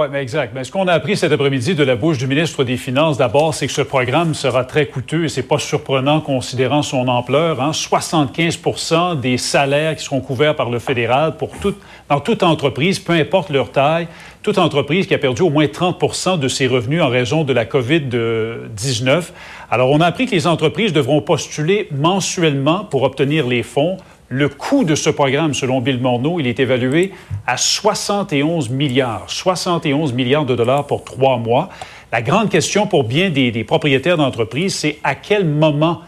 Oui, 0.00 0.06
mais 0.10 0.22
exact. 0.22 0.52
Mais 0.54 0.64
ce 0.64 0.72
qu'on 0.72 0.88
a 0.88 0.94
appris 0.94 1.14
cet 1.14 1.30
après-midi 1.30 1.74
de 1.74 1.84
la 1.84 1.94
bouche 1.94 2.16
du 2.16 2.26
ministre 2.26 2.64
des 2.64 2.78
Finances, 2.78 3.18
d'abord, 3.18 3.52
c'est 3.52 3.66
que 3.66 3.72
ce 3.74 3.82
programme 3.82 4.32
sera 4.32 4.64
très 4.64 4.86
coûteux 4.86 5.26
et 5.26 5.28
c'est 5.28 5.42
pas 5.42 5.58
surprenant 5.58 6.22
considérant 6.22 6.80
son 6.80 7.06
ampleur. 7.06 7.60
Hein. 7.60 7.72
75% 7.72 9.20
des 9.20 9.36
salaires 9.36 9.94
qui 9.94 10.02
seront 10.02 10.22
couverts 10.22 10.56
par 10.56 10.70
le 10.70 10.78
fédéral 10.78 11.36
pour 11.36 11.50
toute, 11.50 11.76
dans 12.08 12.18
toute 12.18 12.42
entreprise, 12.42 12.98
peu 12.98 13.12
importe 13.12 13.50
leur 13.50 13.72
taille, 13.72 14.08
toute 14.42 14.56
entreprise 14.56 15.06
qui 15.06 15.12
a 15.12 15.18
perdu 15.18 15.42
au 15.42 15.50
moins 15.50 15.66
30% 15.66 16.38
de 16.38 16.48
ses 16.48 16.66
revenus 16.66 17.02
en 17.02 17.08
raison 17.08 17.44
de 17.44 17.52
la 17.52 17.66
COVID-19. 17.66 19.24
Alors, 19.70 19.90
on 19.90 20.00
a 20.00 20.06
appris 20.06 20.24
que 20.24 20.30
les 20.30 20.46
entreprises 20.46 20.94
devront 20.94 21.20
postuler 21.20 21.88
mensuellement 21.90 22.84
pour 22.84 23.02
obtenir 23.02 23.46
les 23.46 23.62
fonds. 23.62 23.98
Le 24.32 24.48
coût 24.48 24.84
de 24.84 24.94
ce 24.94 25.10
programme, 25.10 25.54
selon 25.54 25.80
Bill 25.80 26.00
Morneau, 26.00 26.38
il 26.38 26.46
est 26.46 26.60
évalué 26.60 27.12
à 27.48 27.56
71 27.56 28.70
milliards. 28.70 29.24
71 29.26 30.12
milliards 30.12 30.46
de 30.46 30.54
dollars 30.54 30.86
pour 30.86 31.02
trois 31.02 31.36
mois. 31.36 31.68
La 32.12 32.22
grande 32.22 32.48
question 32.48 32.86
pour 32.86 33.02
bien 33.02 33.30
des, 33.30 33.64
propriétaires 33.64 34.16
d'entreprises, 34.16 34.76
c'est 34.76 34.98
à 35.02 35.16
quel 35.16 35.44
moment 35.44 36.02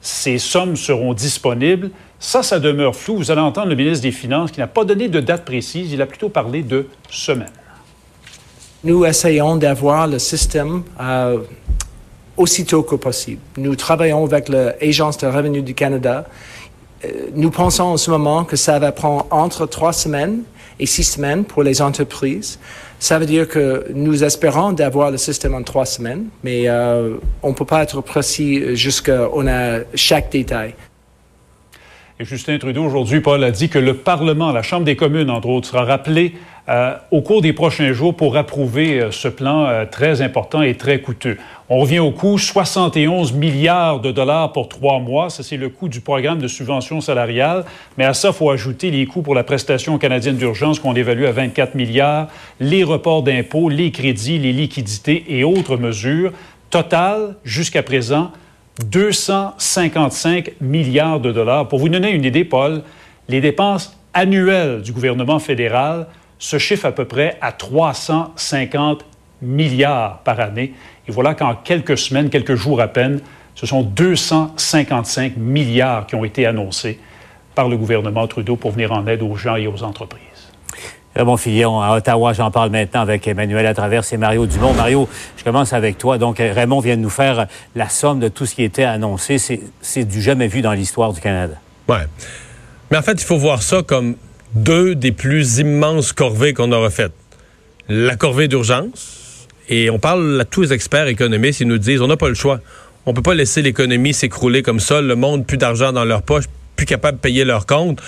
ces 0.00 0.38
sommes 0.38 0.74
seront 0.74 1.14
disponibles. 1.14 1.92
Ça, 2.18 2.42
ça 2.42 2.58
demeure 2.58 2.96
flou. 2.96 3.18
Vous 3.18 3.30
allez 3.30 3.40
entendre 3.40 3.68
le 3.68 3.76
ministre 3.76 4.02
des 4.02 4.10
Finances 4.10 4.50
qui 4.50 4.58
n'a 4.58 4.66
pas 4.66 4.84
donné 4.84 5.06
de 5.06 5.20
date 5.20 5.44
précise. 5.44 5.92
Il 5.92 6.02
a 6.02 6.06
plutôt 6.06 6.28
parlé 6.28 6.64
de 6.64 6.88
semaines. 7.08 7.52
Nous 8.82 9.04
essayons 9.04 9.54
d'avoir 9.54 10.08
le 10.08 10.18
système 10.18 10.82
euh, 11.00 11.38
aussitôt 12.36 12.82
que 12.82 12.96
possible. 12.96 13.40
Nous 13.58 13.76
travaillons 13.76 14.24
avec 14.24 14.48
l'Agence 14.48 15.18
de 15.18 15.28
revenus 15.28 15.62
du 15.62 15.74
Canada 15.74 16.26
nous 17.34 17.50
pensons 17.50 17.84
en 17.84 17.96
ce 17.96 18.10
moment 18.10 18.44
que 18.44 18.56
ça 18.56 18.78
va 18.78 18.92
prendre 18.92 19.26
entre 19.30 19.66
trois 19.66 19.92
semaines 19.92 20.42
et 20.78 20.86
six 20.86 21.04
semaines 21.04 21.44
pour 21.44 21.62
les 21.62 21.82
entreprises. 21.82 22.58
Ça 22.98 23.18
veut 23.18 23.26
dire 23.26 23.48
que 23.48 23.86
nous 23.94 24.24
espérons 24.24 24.72
d'avoir 24.72 25.10
le 25.10 25.16
système 25.16 25.54
en 25.54 25.62
trois 25.62 25.86
semaines, 25.86 26.26
mais 26.44 26.68
euh, 26.68 27.16
on 27.42 27.50
ne 27.50 27.54
peut 27.54 27.64
pas 27.64 27.82
être 27.82 28.02
précis 28.02 28.76
jusqu'à 28.76 29.28
on 29.32 29.46
a 29.46 29.80
chaque 29.94 30.30
détail. 30.30 30.74
Et 32.20 32.26
Justin 32.26 32.58
Trudeau, 32.58 32.84
aujourd'hui, 32.84 33.20
Paul 33.22 33.42
a 33.42 33.50
dit 33.50 33.70
que 33.70 33.78
le 33.78 33.94
Parlement, 33.94 34.52
la 34.52 34.60
Chambre 34.60 34.84
des 34.84 34.94
communes, 34.94 35.30
entre 35.30 35.48
autres, 35.48 35.68
sera 35.68 35.84
rappelé 35.84 36.34
euh, 36.68 36.94
au 37.10 37.22
cours 37.22 37.40
des 37.40 37.54
prochains 37.54 37.94
jours 37.94 38.14
pour 38.14 38.36
approuver 38.36 39.00
euh, 39.00 39.10
ce 39.10 39.26
plan 39.26 39.64
euh, 39.64 39.86
très 39.86 40.20
important 40.20 40.60
et 40.60 40.74
très 40.74 41.00
coûteux. 41.00 41.38
On 41.70 41.78
revient 41.78 42.00
au 42.00 42.10
coût, 42.10 42.36
71 42.36 43.32
milliards 43.32 44.00
de 44.00 44.12
dollars 44.12 44.52
pour 44.52 44.68
trois 44.68 44.98
mois. 44.98 45.30
Ça, 45.30 45.42
c'est 45.42 45.56
le 45.56 45.70
coût 45.70 45.88
du 45.88 46.02
programme 46.02 46.40
de 46.40 46.46
subvention 46.46 47.00
salariale. 47.00 47.64
Mais 47.96 48.04
à 48.04 48.12
ça, 48.12 48.28
il 48.28 48.34
faut 48.34 48.50
ajouter 48.50 48.90
les 48.90 49.06
coûts 49.06 49.22
pour 49.22 49.34
la 49.34 49.42
prestation 49.42 49.96
canadienne 49.96 50.36
d'urgence 50.36 50.78
qu'on 50.78 50.94
évalue 50.94 51.24
à 51.24 51.32
24 51.32 51.74
milliards, 51.74 52.28
les 52.60 52.84
reports 52.84 53.22
d'impôts, 53.22 53.70
les 53.70 53.92
crédits, 53.92 54.38
les 54.38 54.52
liquidités 54.52 55.24
et 55.26 55.42
autres 55.42 55.78
mesures. 55.78 56.34
Total, 56.68 57.36
jusqu'à 57.44 57.82
présent, 57.82 58.30
255 58.84 60.52
milliards 60.60 61.20
de 61.20 61.32
dollars. 61.32 61.68
Pour 61.68 61.78
vous 61.78 61.88
donner 61.88 62.10
une 62.10 62.24
idée, 62.24 62.44
Paul, 62.44 62.82
les 63.28 63.40
dépenses 63.40 63.96
annuelles 64.14 64.82
du 64.82 64.92
gouvernement 64.92 65.38
fédéral 65.38 66.06
se 66.38 66.58
chiffrent 66.58 66.86
à 66.86 66.92
peu 66.92 67.04
près 67.04 67.36
à 67.40 67.52
350 67.52 69.04
milliards 69.42 70.18
par 70.18 70.40
année. 70.40 70.74
Et 71.08 71.12
voilà 71.12 71.34
qu'en 71.34 71.54
quelques 71.54 71.98
semaines, 71.98 72.30
quelques 72.30 72.54
jours 72.54 72.80
à 72.80 72.88
peine, 72.88 73.20
ce 73.54 73.66
sont 73.66 73.82
255 73.82 75.36
milliards 75.36 76.06
qui 76.06 76.14
ont 76.14 76.24
été 76.24 76.46
annoncés 76.46 76.98
par 77.54 77.68
le 77.68 77.76
gouvernement 77.76 78.26
Trudeau 78.26 78.56
pour 78.56 78.70
venir 78.70 78.92
en 78.92 79.06
aide 79.06 79.22
aux 79.22 79.36
gens 79.36 79.56
et 79.56 79.66
aux 79.66 79.82
entreprises. 79.82 80.29
Bon 81.16 81.36
Fillon, 81.36 81.80
à 81.80 81.96
Ottawa, 81.96 82.32
j'en 82.32 82.50
parle 82.50 82.70
maintenant 82.70 83.00
avec 83.00 83.26
Emmanuel 83.26 83.66
à 83.66 83.74
travers 83.74 84.04
et 84.10 84.16
Mario 84.16 84.46
Dumont. 84.46 84.72
Mario, 84.72 85.08
je 85.36 85.44
commence 85.44 85.72
avec 85.72 85.98
toi. 85.98 86.18
Donc, 86.18 86.38
Raymond 86.38 86.80
vient 86.80 86.96
de 86.96 87.02
nous 87.02 87.10
faire 87.10 87.46
la 87.74 87.88
somme 87.88 88.20
de 88.20 88.28
tout 88.28 88.46
ce 88.46 88.54
qui 88.54 88.62
était 88.62 88.84
annoncé. 88.84 89.36
C'est 89.82 90.04
du 90.04 90.22
jamais 90.22 90.46
vu 90.46 90.62
dans 90.62 90.72
l'histoire 90.72 91.12
du 91.12 91.20
Canada. 91.20 91.54
Ouais. 91.88 92.06
Mais 92.90 92.96
en 92.96 93.02
fait, 93.02 93.20
il 93.20 93.24
faut 93.24 93.36
voir 93.36 93.62
ça 93.62 93.82
comme 93.82 94.14
deux 94.54 94.94
des 94.94 95.12
plus 95.12 95.58
immenses 95.58 96.12
corvées 96.12 96.54
qu'on 96.54 96.72
aura 96.72 96.90
faites. 96.90 97.12
La 97.88 98.16
corvée 98.16 98.48
d'urgence, 98.48 99.48
et 99.68 99.90
on 99.90 99.98
parle 99.98 100.40
à 100.40 100.44
tous 100.44 100.62
les 100.62 100.72
experts 100.72 101.08
économistes, 101.08 101.60
ils 101.60 101.68
nous 101.68 101.78
disent, 101.78 102.00
on 102.00 102.08
n'a 102.08 102.16
pas 102.16 102.28
le 102.28 102.34
choix. 102.34 102.60
On 103.04 103.12
peut 103.12 103.22
pas 103.22 103.34
laisser 103.34 103.62
l'économie 103.62 104.14
s'écrouler 104.14 104.62
comme 104.62 104.80
ça, 104.80 105.00
le 105.00 105.16
monde 105.16 105.44
plus 105.44 105.58
d'argent 105.58 105.92
dans 105.92 106.04
leur 106.04 106.22
poche, 106.22 106.44
plus 106.76 106.86
capable 106.86 107.18
de 107.18 107.22
payer 107.22 107.44
leurs 107.44 107.66
comptes. 107.66 108.00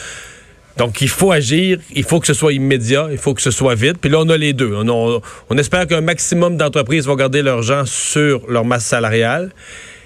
Donc, 0.79 1.00
il 1.00 1.09
faut 1.09 1.33
agir, 1.33 1.79
il 1.95 2.05
faut 2.05 2.21
que 2.21 2.26
ce 2.26 2.35
soit 2.35 2.52
immédiat, 2.52 3.09
il 3.11 3.19
faut 3.19 3.35
que 3.35 3.43
ce 3.43 3.50
soit 3.50 3.75
vite. 3.75 3.99
Puis 4.00 4.11
là, 4.11 4.21
on 4.21 4.29
a 4.29 4.37
les 4.37 4.52
deux. 4.52 4.75
On, 4.75 5.59
espère 5.59 5.87
qu'un 5.87 6.00
maximum 6.00 6.57
d'entreprises 6.57 7.07
vont 7.07 7.17
garder 7.17 7.43
leur 7.43 7.62
gens 7.62 7.85
sur 7.85 8.43
leur 8.49 8.64
masse 8.64 8.87
salariale. 8.87 9.50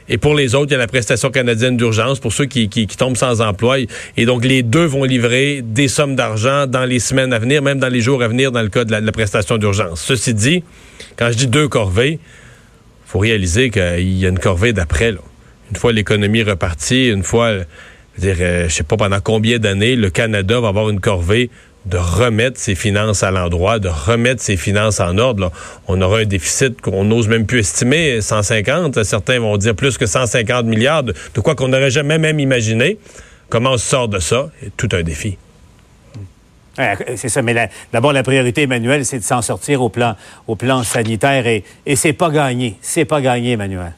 Et 0.08 0.18
pour 0.18 0.34
les 0.34 0.54
autres, 0.54 0.68
il 0.70 0.72
y 0.72 0.76
a 0.76 0.78
la 0.78 0.86
prestation 0.86 1.30
canadienne 1.30 1.76
d'urgence 1.76 2.20
pour 2.20 2.32
ceux 2.32 2.46
qui, 2.46 2.68
tombent 2.86 3.16
sans 3.16 3.40
emploi. 3.40 3.78
Et 4.16 4.26
donc, 4.26 4.44
les 4.44 4.62
deux 4.62 4.84
vont 4.84 5.04
livrer 5.04 5.62
des 5.62 5.88
sommes 5.88 6.16
d'argent 6.16 6.66
dans 6.66 6.84
les 6.84 7.00
semaines 7.00 7.32
à 7.32 7.38
venir, 7.38 7.62
même 7.62 7.78
dans 7.78 7.88
les 7.88 8.00
jours 8.00 8.22
à 8.22 8.28
venir 8.28 8.52
dans 8.52 8.62
le 8.62 8.68
cas 8.68 8.84
de 8.84 8.92
la, 8.92 9.12
prestation 9.12 9.58
d'urgence. 9.58 10.02
Ceci 10.02 10.34
dit, 10.34 10.62
quand 11.16 11.30
je 11.30 11.36
dis 11.36 11.46
deux 11.46 11.68
corvées, 11.68 12.18
faut 13.04 13.18
réaliser 13.18 13.70
qu'il 13.70 14.18
y 14.18 14.26
a 14.26 14.28
une 14.28 14.38
corvée 14.38 14.72
d'après. 14.72 15.14
une 15.70 15.76
fois 15.76 15.92
l'économie 15.92 16.42
repartie, 16.42 17.08
une 17.08 17.22
fois, 17.22 17.52
dire, 18.18 18.36
euh, 18.40 18.68
je 18.68 18.74
sais 18.74 18.82
pas 18.82 18.96
pendant 18.96 19.20
combien 19.20 19.58
d'années 19.58 19.96
le 19.96 20.10
Canada 20.10 20.60
va 20.60 20.68
avoir 20.68 20.90
une 20.90 21.00
corvée 21.00 21.50
de 21.86 21.96
remettre 21.96 22.58
ses 22.58 22.74
finances 22.74 23.22
à 23.22 23.30
l'endroit, 23.30 23.78
de 23.78 23.88
remettre 23.88 24.42
ses 24.42 24.56
finances 24.56 25.00
en 25.00 25.18
ordre. 25.18 25.52
On 25.86 26.00
aura 26.02 26.18
un 26.18 26.24
déficit 26.24 26.80
qu'on 26.80 27.04
n'ose 27.04 27.28
même 27.28 27.46
plus 27.46 27.60
estimer, 27.60 28.20
150. 28.20 29.04
Certains 29.04 29.38
vont 29.38 29.56
dire 29.56 29.74
plus 29.74 29.96
que 29.96 30.06
150 30.06 30.66
milliards, 30.66 31.04
de, 31.04 31.14
quoi 31.42 31.54
qu'on 31.54 31.68
n'aurait 31.68 31.90
jamais 31.90 32.18
même 32.18 32.40
imaginé. 32.40 32.98
Comment 33.48 33.72
on 33.72 33.78
sort 33.78 34.08
de 34.08 34.18
ça? 34.18 34.50
Tout 34.76 34.88
un 34.92 35.02
défi. 35.02 35.38
C'est 37.14 37.30
ça, 37.30 37.40
mais 37.40 37.70
d'abord, 37.92 38.12
la 38.12 38.22
priorité, 38.22 38.62
Emmanuel, 38.62 39.06
c'est 39.06 39.20
de 39.20 39.24
s'en 39.24 39.40
sortir 39.40 39.80
au 39.80 39.88
plan, 39.88 40.14
au 40.46 40.56
plan 40.56 40.82
sanitaire 40.82 41.46
et, 41.46 41.64
et 41.86 41.96
c'est 41.96 42.12
pas 42.12 42.30
gagné. 42.30 42.76
C'est 42.82 43.06
pas 43.06 43.22
gagné, 43.22 43.52
Emmanuel. 43.52 43.92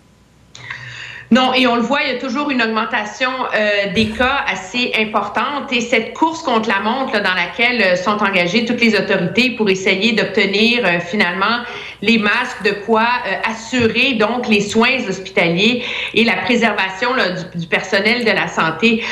Non, 1.31 1.53
et 1.53 1.67
on 1.67 1.77
le 1.77 1.83
voit, 1.83 2.01
il 2.05 2.15
y 2.15 2.17
a 2.17 2.19
toujours 2.19 2.51
une 2.51 2.63
augmentation 2.63 3.29
euh, 3.55 3.93
des 3.93 4.07
cas 4.07 4.45
assez 4.47 4.93
importante 4.99 5.71
et 5.73 5.83
cette 5.83 6.15
course 6.15 6.43
contre 6.43 6.71
la 6.71 6.81
montre 6.81 7.13
là, 7.13 7.21
dans 7.21 7.35
laquelle 7.35 7.83
euh, 7.83 7.97
sont 7.97 8.23
engagées 8.23 8.65
toutes 8.65 8.81
les 8.81 8.97
autorités 8.99 9.51
pour 9.51 9.69
essayer 9.69 10.13
d'obtenir 10.13 10.87
euh, 10.87 11.01
finalement 11.01 11.65
les 12.01 12.17
masques, 12.17 12.63
de 12.65 12.71
quoi 12.87 13.07
assurer 13.45 14.15
donc 14.15 14.47
les 14.47 14.61
soins 14.61 15.01
hospitaliers 15.09 15.85
et 16.15 16.25
la 16.25 16.37
préservation 16.37 17.13
là, 17.13 17.31
du, 17.31 17.59
du, 17.59 17.67
personnel 17.67 18.25
de 18.25 18.31
la 18.31 18.47
santé. 18.47 19.03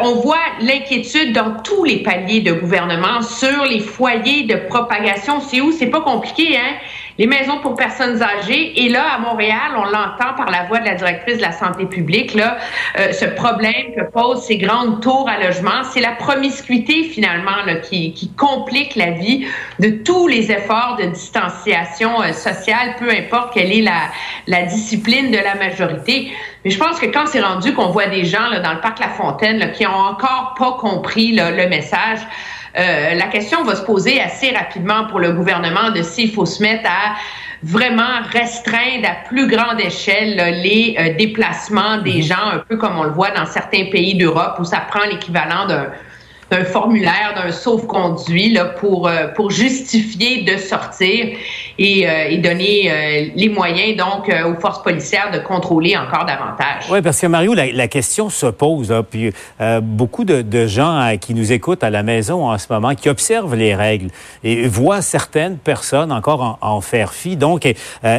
on 0.00 0.14
voit 0.14 0.38
l'inquiétude 0.62 1.34
dans 1.34 1.60
tous 1.62 1.84
les 1.84 1.98
paliers 1.98 2.40
de 2.40 2.54
gouvernement 2.54 3.20
sur 3.20 3.66
les 3.66 3.80
foyers 3.80 4.44
de 4.44 4.56
propagation. 4.56 5.40
C'est 5.40 5.60
où? 5.60 5.70
C'est 5.70 5.90
pas 5.90 6.00
compliqué, 6.00 6.56
hein? 6.56 6.76
Les 7.20 7.26
maisons 7.26 7.58
pour 7.58 7.74
personnes 7.74 8.22
âgées. 8.22 8.82
Et 8.82 8.88
là, 8.88 9.04
à 9.12 9.18
Montréal, 9.18 9.72
on 9.76 9.84
l'entend 9.84 10.32
par 10.38 10.50
la 10.50 10.64
voix 10.64 10.78
de 10.78 10.86
la 10.86 10.94
directrice 10.94 11.36
de 11.36 11.42
la 11.42 11.52
santé 11.52 11.84
publique, 11.84 12.32
là, 12.32 12.56
euh, 12.98 13.12
ce 13.12 13.26
problème 13.26 13.94
que 13.94 14.10
posent 14.10 14.46
ces 14.46 14.56
grandes 14.56 15.02
tours 15.02 15.28
à 15.28 15.38
logement, 15.38 15.84
c'est 15.92 16.00
la 16.00 16.12
promiscuité 16.12 17.04
finalement 17.04 17.62
là, 17.66 17.74
qui, 17.74 18.14
qui, 18.14 18.30
complique 18.30 18.96
la 18.96 19.10
vie 19.10 19.46
de 19.80 19.90
tous 19.90 20.28
les 20.28 20.50
efforts 20.50 20.96
de 20.98 21.10
distanciation 21.10 22.22
euh, 22.22 22.32
sociale, 22.32 22.96
peu 22.98 23.10
importe 23.10 23.52
quelle 23.52 23.70
est 23.70 23.82
la, 23.82 24.10
la 24.46 24.62
discipline 24.62 25.30
de 25.30 25.36
la 25.36 25.56
majorité. 25.56 26.32
Mais 26.64 26.70
je 26.70 26.78
pense 26.78 26.98
que 26.98 27.06
quand 27.06 27.26
c'est 27.26 27.42
rendu 27.42 27.74
qu'on 27.74 27.90
voit 27.90 28.06
des 28.06 28.24
gens 28.24 28.48
là, 28.48 28.60
dans 28.60 28.72
le 28.72 28.80
parc 28.80 28.98
La 28.98 29.10
Fontaine 29.10 29.58
là, 29.58 29.68
qui 29.68 29.86
ont 29.86 29.90
encore 29.90 30.54
pas 30.58 30.78
compris 30.80 31.32
là, 31.32 31.50
le 31.50 31.68
message, 31.68 32.20
euh, 32.78 33.14
la 33.14 33.26
question 33.26 33.64
va 33.64 33.74
se 33.74 33.82
poser 33.82 34.20
assez 34.20 34.50
rapidement 34.50 35.06
pour 35.06 35.18
le 35.18 35.32
gouvernement 35.32 35.90
de 35.90 36.02
s'il 36.02 36.32
faut 36.32 36.46
se 36.46 36.62
mettre 36.62 36.88
à 36.88 37.16
vraiment 37.62 38.22
restreindre 38.30 39.06
à 39.06 39.28
plus 39.28 39.46
grande 39.48 39.80
échelle 39.80 40.36
les 40.62 40.96
euh, 40.98 41.14
déplacements 41.18 41.98
des 41.98 42.18
mhm. 42.18 42.22
gens, 42.22 42.46
un 42.54 42.58
peu 42.58 42.76
comme 42.76 42.98
on 42.98 43.04
le 43.04 43.10
voit 43.10 43.30
dans 43.30 43.46
certains 43.46 43.86
pays 43.86 44.14
d'Europe 44.14 44.56
où 44.60 44.64
ça 44.64 44.80
prend 44.88 45.04
l'équivalent 45.04 45.66
d'un 45.66 45.90
d'un 46.50 46.64
formulaire, 46.64 47.34
d'un 47.36 47.52
sauf-conduit 47.52 48.50
là, 48.50 48.64
pour, 48.64 49.06
euh, 49.06 49.28
pour 49.28 49.50
justifier 49.50 50.42
de 50.42 50.56
sortir 50.56 51.36
et, 51.78 52.08
euh, 52.08 52.28
et 52.28 52.38
donner 52.38 52.90
euh, 52.90 53.30
les 53.34 53.48
moyens 53.48 53.96
donc 53.96 54.30
aux 54.46 54.60
forces 54.60 54.82
policières 54.82 55.30
de 55.32 55.38
contrôler 55.38 55.96
encore 55.96 56.24
davantage. 56.24 56.84
Oui, 56.90 57.02
parce 57.02 57.20
que 57.20 57.26
Mario, 57.26 57.54
la, 57.54 57.70
la 57.72 57.88
question 57.88 58.30
se 58.30 58.46
pose. 58.46 58.90
Là, 58.90 59.02
puis 59.02 59.32
beaucoup 59.82 60.24
de, 60.24 60.42
de 60.42 60.66
gens 60.66 61.16
qui 61.20 61.34
nous 61.34 61.52
écoutent 61.52 61.84
à 61.84 61.90
la 61.90 62.02
maison 62.02 62.48
en 62.48 62.58
ce 62.58 62.66
moment, 62.70 62.94
qui 62.94 63.08
observent 63.08 63.54
les 63.54 63.74
règles 63.74 64.08
et 64.44 64.66
voient 64.66 65.02
certaines 65.02 65.58
personnes 65.58 66.12
encore 66.12 66.42
en, 66.42 66.58
en 66.60 66.80
faire 66.80 67.12
fi. 67.12 67.36
Donc, 67.36 67.66
et, 67.66 67.76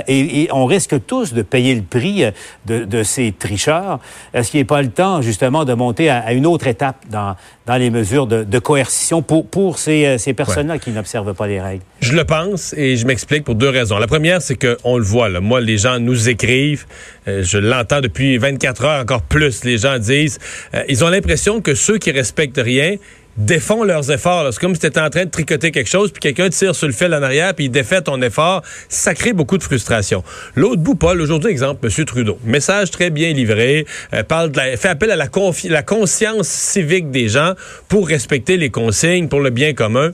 et, 0.08 0.50
on 0.51 0.65
risque 0.65 1.05
tous 1.05 1.34
de 1.34 1.41
payer 1.41 1.75
le 1.75 1.81
prix 1.81 2.25
de, 2.65 2.86
de 2.86 3.03
ces 3.03 3.31
tricheurs. 3.31 4.00
Est-ce 4.34 4.51
qu'il 4.51 4.60
n'est 4.60 4.65
pas 4.65 4.81
le 4.81 4.89
temps 4.91 5.22
justement 5.22 5.65
de 5.65 5.74
monter 5.74 6.10
à, 6.10 6.20
à 6.20 6.34
une 6.34 6.46
autre 6.46 6.67
étape 6.67 6.98
dans, 7.10 7.36
dans 7.65 7.75
les 7.75 7.89
mesures 7.89 8.27
de, 8.27 8.60
coercition 8.60 9.22
pour, 9.22 9.48
pour 9.48 9.77
ces, 9.79 10.05
euh, 10.05 10.17
ces 10.17 10.34
personnes-là 10.34 10.77
qui 10.77 10.91
n'observent 10.91 11.34
pas 11.34 11.48
les 11.48 11.62
règles? 11.62 11.84
Je 12.01 12.13
le 12.13 12.25
pense 12.25 12.74
et 12.74 12.98
je 12.98 13.05
m'explique 13.05 13.43
pour 13.43 13.53
deux 13.53 13.70
raisons. 13.70 14.00
La 14.00 14.08
première, 14.08 14.41
c'est 14.41 14.55
qu'on 14.55 14.98
le 14.98 15.03
voit. 15.03 15.29
Là. 15.29 15.39
Moi, 15.39 15.62
les 15.62 15.77
gens 15.77 16.00
nous 16.00 16.29
écrivent. 16.29 16.86
Euh, 17.27 17.43
je 17.43 17.60
l'entends 17.60 18.01
depuis 18.01 18.39
24 18.39 18.86
heures, 18.86 19.01
encore 19.01 19.22
plus. 19.22 19.63
Les 19.63 19.77
gens 19.77 20.00
disent, 20.00 20.39
euh, 20.74 20.81
ils 20.89 21.05
ont 21.05 21.10
l'impression 21.10 21.62
que 21.62 21.75
ceux 21.75 22.00
qui 22.00 22.10
respectent 22.10 22.60
rien 22.60 22.96
défont 23.38 23.84
leurs 23.84 24.12
efforts. 24.12 24.51
C'est 24.51 24.60
comme 24.60 24.74
si 24.74 24.81
tu 24.81 24.88
étais 24.88 25.00
en 25.00 25.12
train 25.12 25.25
de 25.25 25.29
tricoter 25.29 25.70
quelque 25.70 25.89
chose, 25.89 26.12
puis 26.12 26.20
quelqu'un 26.20 26.50
tire 26.50 26.74
sur 26.74 26.88
le 26.88 26.93
fil 26.93 27.13
en 27.13 27.22
arrière, 27.22 27.53
puis 27.53 27.65
il 27.65 27.70
défait 27.70 28.01
ton 28.01 28.20
effort. 28.24 28.64
Ça 28.90 29.14
crée 29.14 29.33
beaucoup 29.33 29.59
de 29.59 29.64
frustration. 29.64 30.24
L'autre 30.55 30.81
bout, 30.81 30.96
Paul, 30.96 31.22
aujourd'hui, 31.22 31.51
exemple, 31.51 31.87
M. 31.87 32.05
Trudeau. 32.05 32.40
Message 32.44 32.90
très 32.90 33.11
bien 33.11 33.31
livré, 33.31 33.85
euh, 34.14 34.24
parle 34.24 34.51
fait 34.55 34.90
appel 34.90 35.11
à 35.11 35.16
la, 35.16 35.29
la 35.70 35.83
conscience 35.83 36.48
civique 36.48 37.11
des 37.11 37.27
gens 37.27 37.53
pour 37.87 38.07
respecter 38.07 38.57
les 38.57 38.72
consignes, 38.72 39.27
pour 39.27 39.40
le 39.40 39.51
bien 39.51 39.74
commun. 39.74 40.14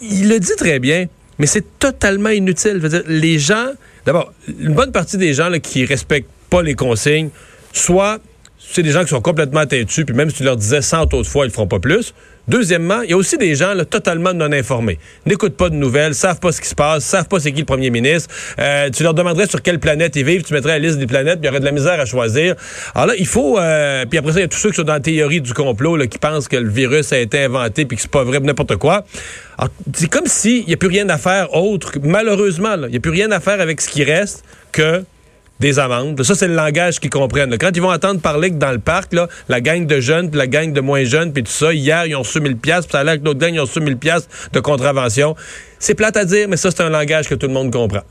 Il 0.00 0.28
le 0.28 0.38
dit 0.38 0.56
très 0.56 0.78
bien, 0.78 1.06
mais 1.38 1.46
c'est 1.46 1.78
totalement 1.78 2.30
inutile. 2.30 2.80
les 3.06 3.38
gens, 3.38 3.70
d'abord, 4.06 4.32
une 4.48 4.74
bonne 4.74 4.92
partie 4.92 5.16
des 5.16 5.34
gens 5.34 5.48
là, 5.48 5.58
qui 5.58 5.84
respectent 5.84 6.30
pas 6.48 6.62
les 6.62 6.74
consignes, 6.74 7.30
soit 7.72 8.18
c'est 8.72 8.82
des 8.82 8.90
gens 8.90 9.02
qui 9.02 9.08
sont 9.08 9.20
complètement 9.20 9.66
têtus, 9.66 10.04
puis 10.04 10.14
même 10.14 10.30
si 10.30 10.36
tu 10.36 10.44
leur 10.44 10.56
disais 10.56 10.82
100 10.82 11.12
autres 11.14 11.28
fois, 11.28 11.44
ils 11.44 11.48
ne 11.48 11.52
feront 11.52 11.66
pas 11.66 11.80
plus. 11.80 12.14
Deuxièmement, 12.48 13.02
il 13.02 13.10
y 13.10 13.12
a 13.12 13.16
aussi 13.16 13.36
des 13.36 13.54
gens 13.54 13.74
là, 13.74 13.84
totalement 13.84 14.32
non 14.32 14.50
informés. 14.50 14.98
N'écoutent 15.26 15.56
pas 15.56 15.68
de 15.68 15.74
nouvelles, 15.74 16.14
savent 16.14 16.40
pas 16.40 16.50
ce 16.52 16.60
qui 16.60 16.68
se 16.68 16.74
passe, 16.74 17.04
savent 17.04 17.28
pas 17.28 17.38
c'est 17.38 17.52
qui 17.52 17.60
le 17.60 17.66
premier 17.66 17.90
ministre. 17.90 18.34
Euh, 18.58 18.90
tu 18.90 19.02
leur 19.02 19.14
demanderais 19.14 19.46
sur 19.46 19.62
quelle 19.62 19.78
planète 19.78 20.16
ils 20.16 20.24
vivent, 20.24 20.42
tu 20.42 20.52
mettrais 20.52 20.72
la 20.72 20.78
liste 20.78 20.98
des 20.98 21.06
planètes, 21.06 21.40
puis 21.40 21.44
il 21.44 21.46
y 21.46 21.50
aurait 21.50 21.60
de 21.60 21.64
la 21.64 21.72
misère 21.72 22.00
à 22.00 22.06
choisir. 22.06 22.56
Alors 22.94 23.08
là, 23.08 23.14
il 23.18 23.26
faut... 23.26 23.58
Euh, 23.58 24.04
puis 24.06 24.18
après 24.18 24.32
ça, 24.32 24.38
il 24.38 24.42
y 24.42 24.44
a 24.44 24.48
tous 24.48 24.58
ceux 24.58 24.70
qui 24.70 24.76
sont 24.76 24.82
dans 24.82 24.94
la 24.94 25.00
théorie 25.00 25.40
du 25.40 25.52
complot, 25.52 25.96
là, 25.96 26.06
qui 26.06 26.18
pensent 26.18 26.48
que 26.48 26.56
le 26.56 26.70
virus 26.70 27.12
a 27.12 27.18
été 27.18 27.44
inventé, 27.44 27.84
puis 27.84 27.96
que 27.96 28.02
c'est 28.02 28.10
pas 28.10 28.24
vrai, 28.24 28.40
n'importe 28.40 28.76
quoi. 28.76 29.04
C'est 29.94 30.08
comme 30.08 30.26
s'il 30.26 30.64
n'y 30.66 30.72
a 30.72 30.76
plus 30.76 30.88
rien 30.88 31.08
à 31.08 31.18
faire 31.18 31.54
autre, 31.54 31.92
malheureusement, 32.02 32.74
il 32.84 32.90
n'y 32.90 32.96
a 32.96 33.00
plus 33.00 33.12
rien 33.12 33.30
à 33.30 33.40
faire 33.40 33.60
avec 33.60 33.80
ce 33.80 33.88
qui 33.88 34.02
reste 34.02 34.44
que 34.72 35.04
des 35.60 35.78
amendes. 35.78 36.20
Ça, 36.22 36.34
c'est 36.34 36.48
le 36.48 36.54
langage 36.54 36.98
qu'ils 36.98 37.10
comprennent. 37.10 37.56
Quand 37.58 37.70
ils 37.74 37.82
vont 37.82 37.92
entendre 37.92 38.20
parler 38.20 38.50
que 38.50 38.56
dans 38.56 38.72
le 38.72 38.78
parc, 38.78 39.14
la 39.48 39.60
gang 39.60 39.86
de 39.86 40.00
jeunes, 40.00 40.30
puis 40.30 40.38
la 40.38 40.46
gang 40.46 40.72
de 40.72 40.80
moins 40.80 41.04
jeunes, 41.04 41.32
puis 41.32 41.42
tout 41.42 41.52
ça, 41.52 41.72
hier, 41.72 42.06
ils 42.06 42.16
ont 42.16 42.22
reçu 42.22 42.40
1000 42.40 42.56
pièces, 42.56 42.86
puis 42.86 42.92
ça 42.92 43.00
a 43.00 43.04
l'air 43.04 43.16
que 43.16 43.22
d'autres 43.22 43.38
gangs, 43.38 43.54
ils 43.54 43.60
ont 43.60 43.64
reçu 43.64 43.80
1000 43.80 43.96
pièces 43.98 44.28
de 44.52 44.60
contravention. 44.60 45.36
C'est 45.78 45.94
plate 45.94 46.16
à 46.16 46.24
dire, 46.24 46.48
mais 46.48 46.56
ça, 46.56 46.70
c'est 46.70 46.82
un 46.82 46.90
langage 46.90 47.28
que 47.28 47.34
tout 47.34 47.46
le 47.46 47.52
monde 47.52 47.72
comprend. 47.72 48.02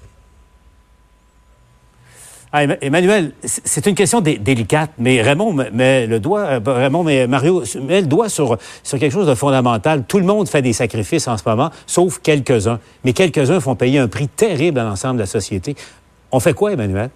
Ah, 2.52 2.64
Emmanuel, 2.64 3.34
c'est 3.44 3.86
une 3.86 3.94
question 3.94 4.22
délicate, 4.22 4.90
mais 4.98 5.22
Raymond 5.22 5.54
met 5.72 6.08
le 6.08 6.20
doigt, 6.20 6.46
euh, 6.46 6.60
Raymond, 6.66 7.04
mais 7.04 7.28
Mario 7.28 7.64
met 7.80 8.02
le 8.02 8.08
doigt 8.08 8.28
sur 8.28 8.58
quelque 8.90 9.12
chose 9.12 9.28
de 9.28 9.36
fondamental. 9.36 10.04
Tout 10.08 10.18
le 10.18 10.26
monde 10.26 10.50
fait 10.50 10.64
des 10.64 10.74
sacrifices 10.74 11.28
en 11.28 11.38
ce 11.38 11.44
moment, 11.46 11.70
sauf 11.86 12.20
quelques-uns. 12.24 12.80
Mais 13.04 13.14
quelques-uns 13.14 13.60
font 13.60 13.76
payer 13.76 14.00
un 14.00 14.08
prix 14.08 14.28
terrible 14.28 14.80
à 14.80 14.84
l'ensemble 14.84 15.18
de 15.18 15.22
la 15.22 15.28
société. 15.28 15.76
On 16.32 16.40
fait 16.40 16.54
quoi, 16.54 16.74
Emmanuel? 16.74 17.12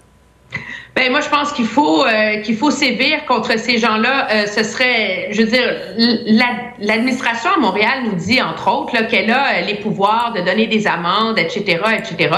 Ben 0.95 1.09
moi 1.09 1.21
je 1.21 1.29
pense 1.29 1.51
qu'il 1.53 1.65
faut 1.65 2.05
euh, 2.05 2.37
qu'il 2.41 2.55
faut 2.55 2.69
sévir 2.69 3.25
contre 3.25 3.57
ces 3.57 3.79
gens-là. 3.79 4.27
Euh, 4.29 4.45
ce 4.45 4.63
serait, 4.63 5.29
je 5.31 5.41
veux 5.41 5.47
dire, 5.47 5.67
l'administration 6.77 7.49
à 7.57 7.59
Montréal 7.59 8.03
nous 8.05 8.13
dit 8.13 8.39
entre 8.39 8.71
autres 8.71 9.07
qu'elle 9.07 9.31
a 9.31 9.43
euh, 9.43 9.61
les 9.61 9.73
pouvoirs 9.73 10.33
de 10.35 10.41
donner 10.41 10.67
des 10.67 10.85
amendes, 10.85 11.39
etc., 11.39 11.79
etc. 11.97 12.35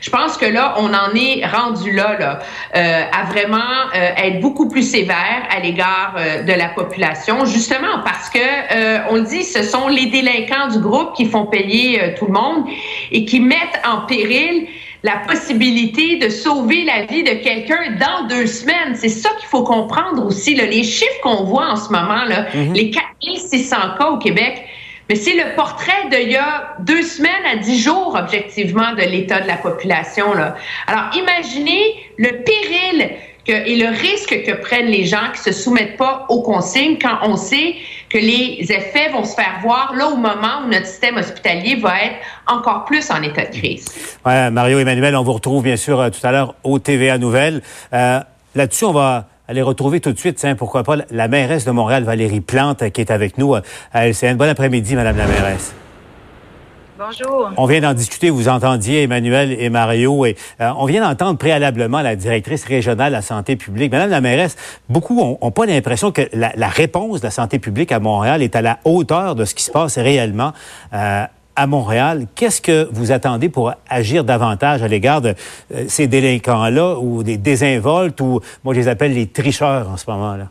Je 0.00 0.10
pense 0.10 0.36
que 0.36 0.46
là 0.46 0.74
on 0.78 0.92
en 0.92 1.14
est 1.14 1.46
rendu 1.46 1.92
là, 1.92 2.16
là 2.18 2.38
à 2.74 3.24
vraiment 3.24 3.90
être 3.92 4.40
beaucoup 4.40 4.68
plus 4.68 4.82
sévère 4.82 5.46
à 5.54 5.60
l'égard 5.60 6.16
de 6.44 6.52
la 6.52 6.68
population, 6.68 7.44
justement 7.44 8.00
parce 8.04 8.28
que 8.30 9.10
on 9.10 9.16
le 9.16 9.22
dit, 9.22 9.44
ce 9.44 9.62
sont 9.62 9.88
les 9.88 10.06
délinquants 10.06 10.68
du 10.68 10.80
groupe 10.80 11.14
qui 11.14 11.26
font 11.26 11.46
payer 11.46 12.14
tout 12.18 12.26
le 12.26 12.32
monde 12.32 12.64
et 13.12 13.24
qui 13.24 13.40
mettent 13.40 13.80
en 13.84 14.06
péril 14.06 14.66
la 15.02 15.16
possibilité 15.26 16.16
de 16.18 16.28
sauver 16.28 16.84
la 16.84 17.06
vie 17.06 17.24
de 17.24 17.34
quelqu'un 17.34 17.96
dans 17.98 18.28
deux 18.28 18.46
semaines. 18.46 18.94
C'est 18.94 19.08
ça 19.08 19.30
qu'il 19.38 19.48
faut 19.48 19.64
comprendre 19.64 20.24
aussi. 20.24 20.54
Là. 20.54 20.66
Les 20.66 20.84
chiffres 20.84 21.20
qu'on 21.22 21.44
voit 21.44 21.70
en 21.70 21.76
ce 21.76 21.90
moment, 21.90 22.24
là, 22.24 22.46
mm-hmm. 22.54 22.72
les 22.72 22.90
4600 22.90 23.76
cas 23.98 24.06
au 24.10 24.18
Québec, 24.18 24.62
mais 25.08 25.16
c'est 25.16 25.34
le 25.34 25.54
portrait 25.56 26.08
d'il 26.10 26.30
y 26.30 26.36
a 26.36 26.76
deux 26.80 27.02
semaines 27.02 27.44
à 27.52 27.56
dix 27.56 27.82
jours, 27.82 28.16
objectivement, 28.18 28.92
de 28.92 29.02
l'état 29.02 29.40
de 29.40 29.48
la 29.48 29.56
population. 29.56 30.32
Là. 30.34 30.56
Alors, 30.86 31.10
imaginez 31.14 31.96
le 32.18 32.42
péril 32.44 33.10
et 33.46 33.76
le 33.76 33.88
risque 33.88 34.42
que 34.44 34.52
prennent 34.52 34.86
les 34.86 35.04
gens 35.04 35.32
qui 35.34 35.40
se 35.40 35.52
soumettent 35.52 35.96
pas 35.96 36.26
aux 36.28 36.42
consignes 36.42 36.98
quand 37.00 37.18
on 37.22 37.36
sait 37.36 37.74
que 38.08 38.18
les 38.18 38.58
effets 38.70 39.10
vont 39.12 39.24
se 39.24 39.34
faire 39.34 39.58
voir 39.62 39.94
là 39.96 40.08
au 40.08 40.16
moment 40.16 40.64
où 40.64 40.68
notre 40.68 40.86
système 40.86 41.16
hospitalier 41.16 41.76
va 41.76 42.02
être 42.02 42.16
encore 42.46 42.84
plus 42.84 43.10
en 43.10 43.22
état 43.22 43.44
de 43.44 43.56
crise. 43.56 43.86
Ouais, 44.24 44.50
Mario 44.50 44.78
Emmanuel, 44.78 45.16
on 45.16 45.22
vous 45.22 45.32
retrouve 45.32 45.62
bien 45.62 45.76
sûr 45.76 46.00
euh, 46.00 46.10
tout 46.10 46.24
à 46.26 46.30
l'heure 46.30 46.54
au 46.62 46.78
TVA 46.78 47.18
Nouvelles. 47.18 47.62
Euh, 47.92 48.20
Là-dessus, 48.54 48.84
on 48.84 48.92
va 48.92 49.28
aller 49.48 49.62
retrouver 49.62 50.00
tout 50.00 50.12
de 50.12 50.18
suite, 50.18 50.46
pourquoi 50.58 50.84
pas, 50.84 50.96
la 51.10 51.28
mairesse 51.28 51.64
de 51.64 51.70
Montréal, 51.70 52.04
Valérie 52.04 52.40
Plante, 52.40 52.90
qui 52.90 53.00
est 53.00 53.10
avec 53.10 53.38
nous 53.38 53.54
euh, 53.54 53.62
à 53.92 54.06
LCN. 54.06 54.36
Bon 54.36 54.48
après-midi, 54.48 54.94
Madame 54.94 55.16
la 55.16 55.26
mairesse. 55.26 55.74
On 57.56 57.66
vient 57.66 57.80
d'en 57.80 57.94
discuter, 57.94 58.30
vous 58.30 58.48
entendiez 58.48 59.02
Emmanuel 59.02 59.52
et 59.58 59.70
Mario, 59.70 60.24
et 60.26 60.36
euh, 60.60 60.70
on 60.76 60.86
vient 60.86 61.02
d'entendre 61.02 61.38
préalablement 61.38 62.00
la 62.00 62.16
directrice 62.16 62.64
régionale 62.64 63.10
de 63.10 63.16
la 63.16 63.22
santé 63.22 63.56
publique. 63.56 63.92
Madame 63.92 64.10
la 64.10 64.20
mairesse, 64.20 64.56
beaucoup 64.88 65.20
ont, 65.20 65.50
pas 65.50 65.66
l'impression 65.66 66.12
que 66.12 66.22
la, 66.32 66.68
réponse 66.68 67.20
de 67.20 67.26
la 67.26 67.30
santé 67.30 67.58
publique 67.58 67.92
à 67.92 68.00
Montréal 68.00 68.42
est 68.42 68.56
à 68.56 68.62
la 68.62 68.78
hauteur 68.84 69.34
de 69.34 69.44
ce 69.44 69.54
qui 69.54 69.64
se 69.64 69.70
passe 69.70 69.98
réellement. 69.98 70.52
Euh, 70.92 71.24
à 71.54 71.66
Montréal, 71.66 72.26
qu'est-ce 72.34 72.62
que 72.62 72.88
vous 72.92 73.12
attendez 73.12 73.50
pour 73.50 73.72
agir 73.88 74.24
davantage 74.24 74.82
à 74.82 74.88
l'égard 74.88 75.20
de 75.20 75.34
euh, 75.74 75.84
ces 75.88 76.06
délinquants-là 76.06 76.98
ou 76.98 77.22
des 77.22 77.36
désinvoltes 77.36 78.20
ou 78.20 78.40
moi 78.64 78.74
je 78.74 78.80
les 78.80 78.88
appelle 78.88 79.12
les 79.12 79.26
tricheurs 79.26 79.90
en 79.90 79.96
ce 79.96 80.10
moment-là? 80.10 80.48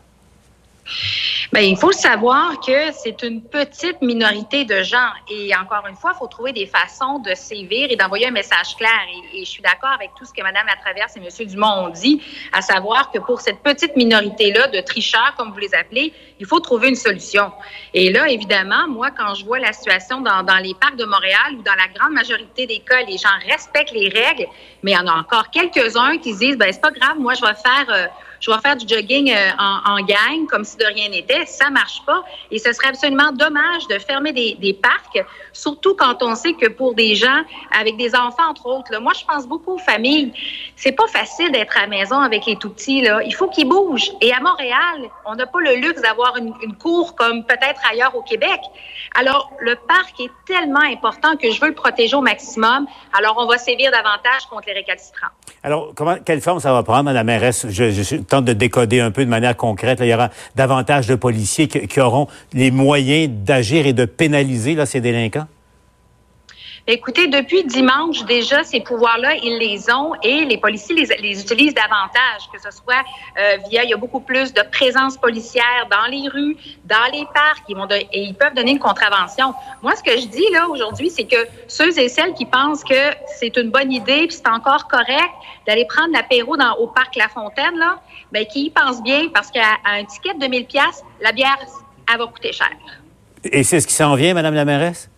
Bien, 1.52 1.64
il 1.64 1.76
faut 1.76 1.92
savoir 1.92 2.58
que 2.60 2.92
c'est 2.92 3.22
une 3.22 3.42
petite 3.42 4.00
minorité 4.00 4.64
de 4.64 4.82
gens. 4.82 5.10
Et 5.28 5.54
encore 5.54 5.86
une 5.86 5.96
fois, 5.96 6.12
il 6.14 6.18
faut 6.18 6.26
trouver 6.26 6.54
des 6.54 6.64
façons 6.64 7.18
de 7.18 7.34
sévir 7.34 7.88
et 7.90 7.96
d'envoyer 7.96 8.28
un 8.28 8.30
message 8.30 8.74
clair. 8.78 9.02
Et, 9.34 9.44
je 9.44 9.50
suis 9.50 9.60
d'accord 9.60 9.90
avec 9.90 10.12
tout 10.16 10.24
ce 10.24 10.32
que 10.32 10.40
Mme 10.40 10.66
Latraverse 10.66 11.14
et 11.18 11.20
M. 11.20 11.46
Dumont 11.46 11.84
ont 11.84 11.88
dit, 11.90 12.22
à 12.54 12.62
savoir 12.62 13.10
que 13.10 13.18
pour 13.18 13.42
cette 13.42 13.58
petite 13.58 13.94
minorité-là 13.96 14.68
de 14.68 14.80
tricheurs, 14.80 15.34
comme 15.36 15.52
vous 15.52 15.58
les 15.58 15.74
appelez, 15.74 16.14
il 16.40 16.46
faut 16.46 16.58
trouver 16.58 16.88
une 16.88 16.96
solution. 16.96 17.52
Et 17.92 18.10
là, 18.10 18.30
évidemment, 18.30 18.88
moi, 18.88 19.10
quand 19.10 19.34
je 19.34 19.44
vois 19.44 19.58
la 19.58 19.74
situation 19.74 20.22
dans, 20.22 20.42
dans 20.42 20.56
les 20.56 20.72
parcs 20.80 20.96
de 20.96 21.04
Montréal, 21.04 21.56
où 21.58 21.62
dans 21.62 21.74
la 21.74 21.88
grande 21.94 22.14
majorité 22.14 22.66
des 22.66 22.78
cas, 22.78 23.02
les 23.02 23.18
gens 23.18 23.28
respectent 23.46 23.92
les 23.92 24.08
règles, 24.08 24.46
mais 24.82 24.92
il 24.92 24.94
y 24.94 24.98
en 24.98 25.06
a 25.06 25.18
encore 25.18 25.50
quelques-uns 25.50 26.16
qui 26.16 26.32
se 26.32 26.38
disent, 26.38 26.56
ben 26.56 26.72
c'est 26.72 26.80
pas 26.80 26.92
grave, 26.92 27.18
moi, 27.18 27.34
je 27.34 27.42
vais 27.42 27.54
faire... 27.62 27.86
Euh, 27.90 28.06
je 28.42 28.50
vais 28.50 28.58
faire 28.58 28.76
du 28.76 28.86
jogging 28.92 29.32
euh, 29.32 29.50
en, 29.58 30.00
gang 30.04 30.46
comme 30.50 30.64
si 30.64 30.76
de 30.76 30.84
rien 30.84 31.08
n'était. 31.08 31.46
Ça 31.46 31.70
marche 31.70 32.02
pas. 32.04 32.24
Et 32.50 32.58
ce 32.58 32.72
serait 32.72 32.88
absolument 32.88 33.30
dommage 33.32 33.86
de 33.88 33.98
fermer 33.98 34.32
des, 34.32 34.78
parcs, 34.82 35.24
surtout 35.52 35.94
quand 35.94 36.22
on 36.22 36.34
sait 36.34 36.54
que 36.54 36.68
pour 36.68 36.94
des 36.94 37.14
gens 37.14 37.42
avec 37.78 37.96
des 37.96 38.14
enfants, 38.14 38.48
entre 38.50 38.66
autres, 38.66 39.00
moi, 39.00 39.12
je 39.18 39.24
pense 39.24 39.46
beaucoup 39.46 39.74
aux 39.74 39.78
familles. 39.78 40.32
C'est 40.74 40.92
pas 40.92 41.06
facile 41.06 41.52
d'être 41.52 41.76
à 41.78 41.82
la 41.82 41.86
maison 41.86 42.18
avec 42.18 42.46
les 42.46 42.56
tout 42.56 42.70
petits. 42.70 43.02
Là. 43.02 43.22
Il 43.22 43.34
faut 43.34 43.48
qu'ils 43.48 43.68
bougent. 43.68 44.10
Et 44.20 44.32
à 44.32 44.40
Montréal, 44.40 45.08
on 45.24 45.36
n'a 45.36 45.46
pas 45.46 45.60
le 45.60 45.76
luxe 45.76 46.02
d'avoir 46.02 46.36
une, 46.36 46.52
cour 46.80 47.14
comme 47.14 47.44
peut-être 47.44 47.80
ailleurs 47.88 48.14
au 48.16 48.22
Québec. 48.22 48.58
Alors, 49.14 49.52
le 49.60 49.76
parc 49.76 50.18
est 50.20 50.30
tellement 50.46 50.80
important 50.80 51.36
que 51.36 51.50
je 51.50 51.60
veux 51.60 51.68
le 51.68 51.74
protéger 51.74 52.16
au 52.16 52.22
maximum. 52.22 52.86
Alors, 53.16 53.36
on 53.38 53.46
va 53.46 53.58
sévir 53.58 53.92
davantage 53.92 54.46
contre 54.50 54.66
les 54.66 54.72
récalcitrants. 54.72 55.28
Alors, 55.62 55.92
comment, 55.94 56.16
quelle 56.24 56.40
forme 56.40 56.58
ça 56.58 56.72
va 56.72 56.82
prendre, 56.82 57.04
Mme 57.04 57.26
mairesse? 57.26 57.66
Je, 57.68 57.90
je, 57.90 58.16
tente 58.32 58.46
de 58.46 58.54
décoder 58.54 59.00
un 59.00 59.10
peu 59.10 59.24
de 59.26 59.30
manière 59.30 59.56
concrète. 59.56 59.98
il 60.00 60.06
y 60.06 60.14
aura 60.14 60.30
davantage 60.56 61.06
de 61.06 61.14
policiers 61.14 61.68
qui, 61.68 62.00
auront 62.00 62.28
les 62.54 62.70
moyens 62.70 63.30
d'agir 63.44 63.86
et 63.86 63.92
de 63.92 64.06
pénaliser 64.06 64.74
ces 64.86 65.02
délinquants? 65.02 65.46
Écoutez, 66.88 67.28
depuis 67.28 67.62
dimanche, 67.62 68.24
déjà, 68.24 68.64
ces 68.64 68.80
pouvoirs-là, 68.80 69.36
ils 69.36 69.56
les 69.56 69.88
ont 69.92 70.14
et 70.20 70.44
les 70.44 70.58
policiers 70.58 70.96
les, 70.96 71.40
utilisent 71.40 71.74
davantage, 71.74 72.50
que 72.52 72.60
ce 72.60 72.76
soit 72.76 73.04
euh, 73.38 73.58
via, 73.70 73.84
il 73.84 73.90
y 73.90 73.94
a 73.94 73.96
beaucoup 73.96 74.18
plus 74.18 74.52
de 74.52 74.62
présence 74.62 75.16
policière 75.16 75.86
dans 75.88 76.10
les 76.10 76.28
rues, 76.28 76.56
dans 76.84 77.08
les 77.12 77.24
parcs, 77.32 77.62
ils 77.68 77.76
vont 77.76 77.86
et 77.88 78.08
ils 78.12 78.34
peuvent 78.34 78.54
donner 78.54 78.72
une 78.72 78.80
contravention. 78.80 79.54
Moi, 79.80 79.94
ce 79.94 80.02
que 80.02 80.18
je 80.20 80.26
dis 80.26 80.44
là 80.52 80.68
aujourd'hui, 80.68 81.08
c'est 81.08 81.22
que 81.22 81.46
ceux 81.68 81.96
et 82.00 82.08
celles 82.08 82.34
qui 82.34 82.46
pensent 82.46 82.82
que 82.82 83.14
c'est 83.38 83.56
une 83.56 83.70
bonne 83.70 83.92
idée, 83.92 84.26
puis 84.26 84.36
c'est 84.36 84.48
encore 84.48 84.88
correct 84.88 85.30
d'aller 85.68 85.84
prendre 85.84 86.12
l'apéro 86.12 86.56
dans 86.56 86.74
au 86.78 86.88
parc 86.88 87.14
La 87.14 87.28
Fontaine, 87.28 87.78
là, 87.78 88.00
ben 88.32 88.44
qui 88.44 88.66
y 88.66 88.70
pensent 88.70 89.04
bien, 89.04 89.28
parce 89.32 89.52
qu'à 89.52 89.76
un 89.84 90.04
ticket 90.04 90.34
de 90.34 90.40
2000 90.40 90.66
pièces, 90.66 91.04
la 91.20 91.30
bière, 91.30 91.58
elle 92.12 92.18
va 92.18 92.26
coûter 92.26 92.52
cher. 92.52 92.70
Et 93.44 93.62
c'est 93.62 93.78
ce 93.78 93.86
qui 93.86 93.94
s'en 93.94 94.16
vient, 94.16 94.34
Madame 94.34 94.54
la 94.54 94.64
mairesse? 94.64 95.11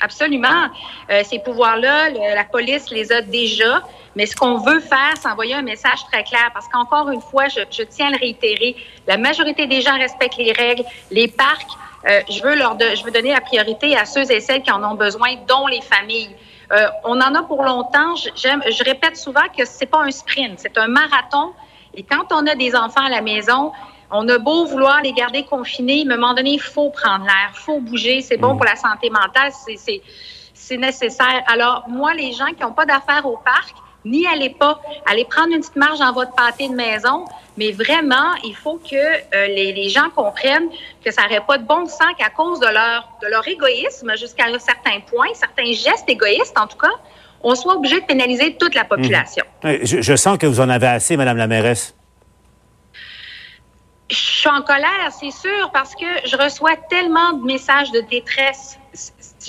Absolument. 0.00 0.68
Euh, 1.10 1.22
ces 1.24 1.38
pouvoirs-là, 1.38 2.10
la 2.10 2.44
police 2.44 2.90
les 2.90 3.12
a 3.12 3.22
déjà. 3.22 3.82
Mais 4.14 4.26
ce 4.26 4.36
qu'on 4.36 4.58
veut 4.58 4.80
faire, 4.80 5.14
c'est 5.20 5.28
envoyer 5.28 5.54
un 5.54 5.62
message 5.62 6.04
très 6.10 6.22
clair. 6.22 6.50
Parce 6.52 6.68
qu'encore 6.68 7.10
une 7.10 7.20
fois, 7.20 7.48
je, 7.48 7.60
je, 7.70 7.82
tiens 7.82 8.08
à 8.08 8.10
le 8.10 8.18
réitérer, 8.18 8.76
la 9.06 9.16
majorité 9.16 9.66
des 9.66 9.80
gens 9.80 9.96
respectent 9.96 10.38
les 10.38 10.52
règles. 10.52 10.84
Les 11.10 11.28
parcs, 11.28 11.70
euh, 12.08 12.20
je, 12.30 12.42
veux 12.42 12.54
leur 12.54 12.78
je 12.78 13.02
veux 13.04 13.10
donner 13.10 13.32
la 13.32 13.40
priorité 13.40 13.96
à 13.96 14.04
ceux 14.04 14.30
et 14.30 14.40
celles 14.40 14.62
qui 14.62 14.70
en 14.70 14.82
ont 14.84 14.94
besoin, 14.94 15.34
dont 15.48 15.66
les 15.66 15.80
familles. 15.80 16.34
Euh, 16.72 16.86
on 17.04 17.20
en 17.20 17.34
a 17.34 17.42
pour 17.42 17.62
longtemps. 17.62 18.14
J'aime, 18.34 18.62
je 18.68 18.84
répète 18.84 19.16
souvent 19.16 19.48
que 19.56 19.64
c'est 19.64 19.86
pas 19.86 20.02
un 20.02 20.10
sprint, 20.10 20.58
c'est 20.58 20.76
un 20.78 20.88
marathon. 20.88 21.52
Et 21.94 22.02
quand 22.02 22.32
on 22.32 22.46
a 22.46 22.54
des 22.54 22.76
enfants 22.76 23.04
à 23.06 23.08
la 23.08 23.22
maison, 23.22 23.72
on 24.10 24.28
a 24.28 24.38
beau 24.38 24.66
vouloir 24.66 25.02
les 25.02 25.12
garder 25.12 25.44
confinés, 25.44 26.04
mais 26.06 26.14
à 26.14 26.16
un 26.16 26.20
moment 26.20 26.34
donné, 26.34 26.50
il 26.50 26.60
faut 26.60 26.90
prendre 26.90 27.24
l'air, 27.24 27.50
il 27.52 27.58
faut 27.58 27.80
bouger, 27.80 28.20
c'est 28.20 28.36
bon 28.36 28.54
mm. 28.54 28.56
pour 28.56 28.66
la 28.66 28.76
santé 28.76 29.10
mentale, 29.10 29.52
c'est 30.54 30.76
nécessaire. 30.76 31.42
Alors, 31.46 31.84
moi, 31.88 32.14
les 32.14 32.32
gens 32.32 32.46
qui 32.46 32.62
n'ont 32.62 32.72
pas 32.72 32.86
d'affaires 32.86 33.26
au 33.26 33.36
parc, 33.36 33.74
n'y 34.04 34.26
allez 34.26 34.50
pas. 34.50 34.80
Allez 35.06 35.24
prendre 35.24 35.52
une 35.52 35.60
petite 35.60 35.76
marge 35.76 35.98
dans 35.98 36.12
votre 36.12 36.32
pâté 36.34 36.68
de 36.68 36.74
maison, 36.74 37.24
mais 37.56 37.72
vraiment, 37.72 38.34
il 38.44 38.54
faut 38.54 38.78
que 38.78 38.94
euh, 38.96 39.46
les, 39.48 39.88
gens 39.88 40.10
comprennent 40.14 40.68
que 41.04 41.10
ça 41.10 41.22
n'aurait 41.22 41.44
pas 41.46 41.58
de 41.58 41.64
bon 41.64 41.86
sens 41.86 42.14
qu'à 42.18 42.30
cause 42.30 42.60
de 42.60 42.66
leur, 42.66 43.08
de 43.22 43.28
leur 43.28 43.46
égoïsme 43.46 44.16
jusqu'à 44.16 44.44
un 44.46 44.58
certain 44.58 45.00
point, 45.10 45.28
certains 45.34 45.72
gestes 45.72 46.08
égoïstes 46.08 46.56
en 46.58 46.66
tout 46.66 46.78
cas, 46.78 46.92
on 47.42 47.54
soit 47.54 47.76
obligé 47.76 48.00
de 48.00 48.06
pénaliser 48.06 48.56
toute 48.56 48.74
la 48.74 48.84
population. 48.84 49.44
Mm. 49.62 49.74
Je, 49.82 50.00
je 50.00 50.16
sens 50.16 50.38
que 50.38 50.46
vous 50.46 50.60
en 50.60 50.68
avez 50.68 50.86
assez, 50.86 51.16
Madame 51.16 51.36
la 51.36 51.46
mairesse. 51.46 51.95
Je 54.08 54.16
suis 54.16 54.48
en 54.48 54.62
colère, 54.62 55.10
c'est 55.18 55.32
sûr, 55.32 55.70
parce 55.72 55.94
que 55.94 56.06
je 56.24 56.36
reçois 56.36 56.76
tellement 56.88 57.32
de 57.32 57.44
messages 57.44 57.90
de 57.90 58.00
détresse. 58.02 58.78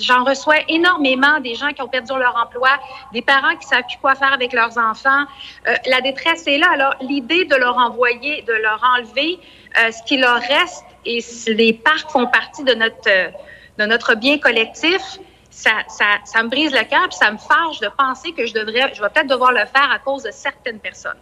J'en 0.00 0.24
reçois 0.24 0.56
énormément 0.68 1.38
des 1.40 1.54
gens 1.54 1.68
qui 1.68 1.80
ont 1.80 1.88
perdu 1.88 2.12
leur 2.18 2.36
emploi, 2.36 2.70
des 3.12 3.22
parents 3.22 3.54
qui 3.56 3.66
savent 3.68 3.84
plus 3.88 3.98
quoi 4.00 4.16
faire 4.16 4.32
avec 4.32 4.52
leurs 4.52 4.76
enfants. 4.76 5.24
Euh, 5.68 5.74
la 5.86 6.00
détresse 6.00 6.46
est 6.48 6.58
là. 6.58 6.66
Alors, 6.72 6.94
l'idée 7.00 7.44
de 7.44 7.54
leur 7.54 7.76
envoyer, 7.76 8.42
de 8.42 8.52
leur 8.52 8.82
enlever 8.96 9.38
euh, 9.78 9.92
ce 9.92 10.02
qui 10.02 10.16
leur 10.16 10.40
reste, 10.40 10.84
et 11.04 11.20
les 11.46 11.72
parcs 11.72 12.10
font 12.10 12.26
partie 12.26 12.64
de 12.64 12.74
notre, 12.74 13.32
de 13.78 13.86
notre 13.86 14.16
bien 14.16 14.38
collectif, 14.38 15.02
ça, 15.50 15.70
ça, 15.88 16.04
ça 16.24 16.42
me 16.42 16.48
brise 16.48 16.72
le 16.72 16.84
cœur, 16.84 17.08
puis 17.08 17.18
ça 17.18 17.30
me 17.30 17.38
fâche 17.38 17.80
de 17.80 17.88
penser 17.96 18.32
que 18.32 18.46
je 18.46 18.54
devrais, 18.54 18.92
je 18.94 19.00
vais 19.00 19.08
peut-être 19.08 19.28
devoir 19.28 19.52
le 19.52 19.66
faire 19.66 19.90
à 19.90 19.98
cause 19.98 20.22
de 20.22 20.30
certaines 20.30 20.78
personnes. 20.78 21.18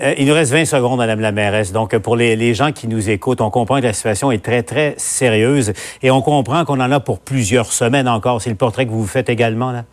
Euh, 0.00 0.14
il 0.16 0.26
nous 0.26 0.34
reste 0.34 0.52
20 0.52 0.64
secondes, 0.64 0.98
Madame 0.98 1.20
la 1.20 1.32
mairesse. 1.32 1.72
Donc, 1.72 1.96
pour 1.98 2.16
les, 2.16 2.54
gens 2.54 2.72
qui 2.72 2.86
nous 2.86 3.10
écoutent, 3.10 3.40
on 3.40 3.50
comprend 3.50 3.78
que 3.78 3.84
la 3.84 3.92
situation 3.92 4.30
est 4.30 4.44
très, 4.44 4.62
très 4.62 4.94
sérieuse 4.96 5.72
et 6.02 6.10
on 6.10 6.22
comprend 6.22 6.64
qu'on 6.64 6.80
en 6.80 6.92
a 6.92 7.00
pour 7.00 7.20
plusieurs 7.20 7.72
semaines 7.72 8.08
encore. 8.08 8.40
C'est 8.40 8.50
le 8.50 8.56
portrait 8.56 8.86
que 8.86 8.90
vous 8.90 9.06
faites 9.06 9.28
également, 9.28 9.72
là? 9.72 9.84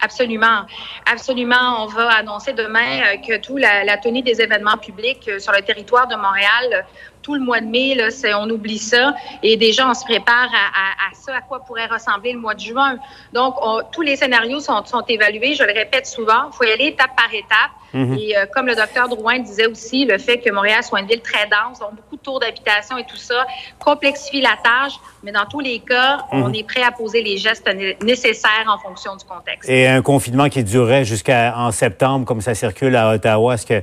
Absolument. 0.00 0.66
Absolument. 1.10 1.84
On 1.84 1.86
va 1.86 2.10
annoncer 2.10 2.52
demain 2.52 3.00
euh, 3.00 3.16
que 3.26 3.38
tout 3.38 3.56
la, 3.56 3.84
la, 3.84 3.96
tenue 3.96 4.20
des 4.20 4.42
événements 4.42 4.76
publics 4.76 5.26
euh, 5.28 5.38
sur 5.38 5.52
le 5.52 5.62
territoire 5.62 6.06
de 6.08 6.14
Montréal 6.14 6.84
tout 7.24 7.34
le 7.34 7.40
mois 7.40 7.60
de 7.60 7.66
mai, 7.66 7.94
là, 7.94 8.08
on 8.38 8.48
oublie 8.50 8.78
ça. 8.78 9.14
Et 9.42 9.56
déjà, 9.56 9.88
on 9.88 9.94
se 9.94 10.04
prépare 10.04 10.50
à, 10.52 11.08
à, 11.08 11.14
ça, 11.14 11.34
à 11.34 11.40
quoi 11.40 11.60
pourrait 11.60 11.86
ressembler 11.86 12.34
le 12.34 12.38
mois 12.38 12.54
de 12.54 12.60
juin. 12.60 12.98
Donc, 13.32 13.56
tous 13.92 14.02
les 14.02 14.16
scénarios 14.16 14.60
sont, 14.60 14.84
sont 14.84 15.04
évalués. 15.08 15.54
Je 15.54 15.64
le 15.64 15.72
répète 15.72 16.06
souvent, 16.06 16.50
il 16.52 16.56
faut 16.56 16.64
y 16.64 16.70
aller 16.70 16.88
étape 16.88 17.16
par 17.16 17.32
étape. 17.32 17.72
Mhm. 17.94 18.18
Et 18.18 18.36
euh, 18.36 18.44
comme 18.52 18.66
le 18.66 18.74
docteur 18.74 19.08
Drouin 19.08 19.38
disait 19.38 19.66
aussi, 19.66 20.04
le 20.04 20.18
fait 20.18 20.38
que 20.38 20.50
Montréal 20.50 20.82
soit 20.82 21.00
une 21.00 21.06
ville 21.06 21.20
très 21.20 21.46
dense, 21.46 21.78
donc 21.78 21.94
beaucoup 21.94 22.16
de 22.16 22.20
tours 22.20 22.40
d'habitation 22.40 22.98
et 22.98 23.04
tout 23.04 23.16
ça, 23.16 23.46
complexifie 23.78 24.40
la 24.40 24.56
tâche. 24.62 24.94
Mais 25.22 25.30
dans 25.30 25.46
tous 25.46 25.60
les 25.60 25.78
cas, 25.78 26.18
on 26.32 26.48
mhm. 26.48 26.54
est 26.56 26.64
prêt 26.64 26.82
à 26.82 26.90
poser 26.90 27.22
les 27.22 27.38
gestes 27.38 27.68
nécessaires 28.02 28.66
en 28.66 28.78
fonction 28.78 29.14
du 29.16 29.24
contexte. 29.24 29.70
Et 29.70 29.86
un 29.86 30.02
confinement 30.02 30.48
qui 30.48 30.64
durerait 30.64 31.04
jusqu'en 31.04 31.70
septembre, 31.70 32.26
comme 32.26 32.40
ça 32.40 32.54
circule 32.54 32.96
à 32.96 33.10
Ottawa, 33.10 33.54
est-ce 33.54 33.66
que 33.66 33.82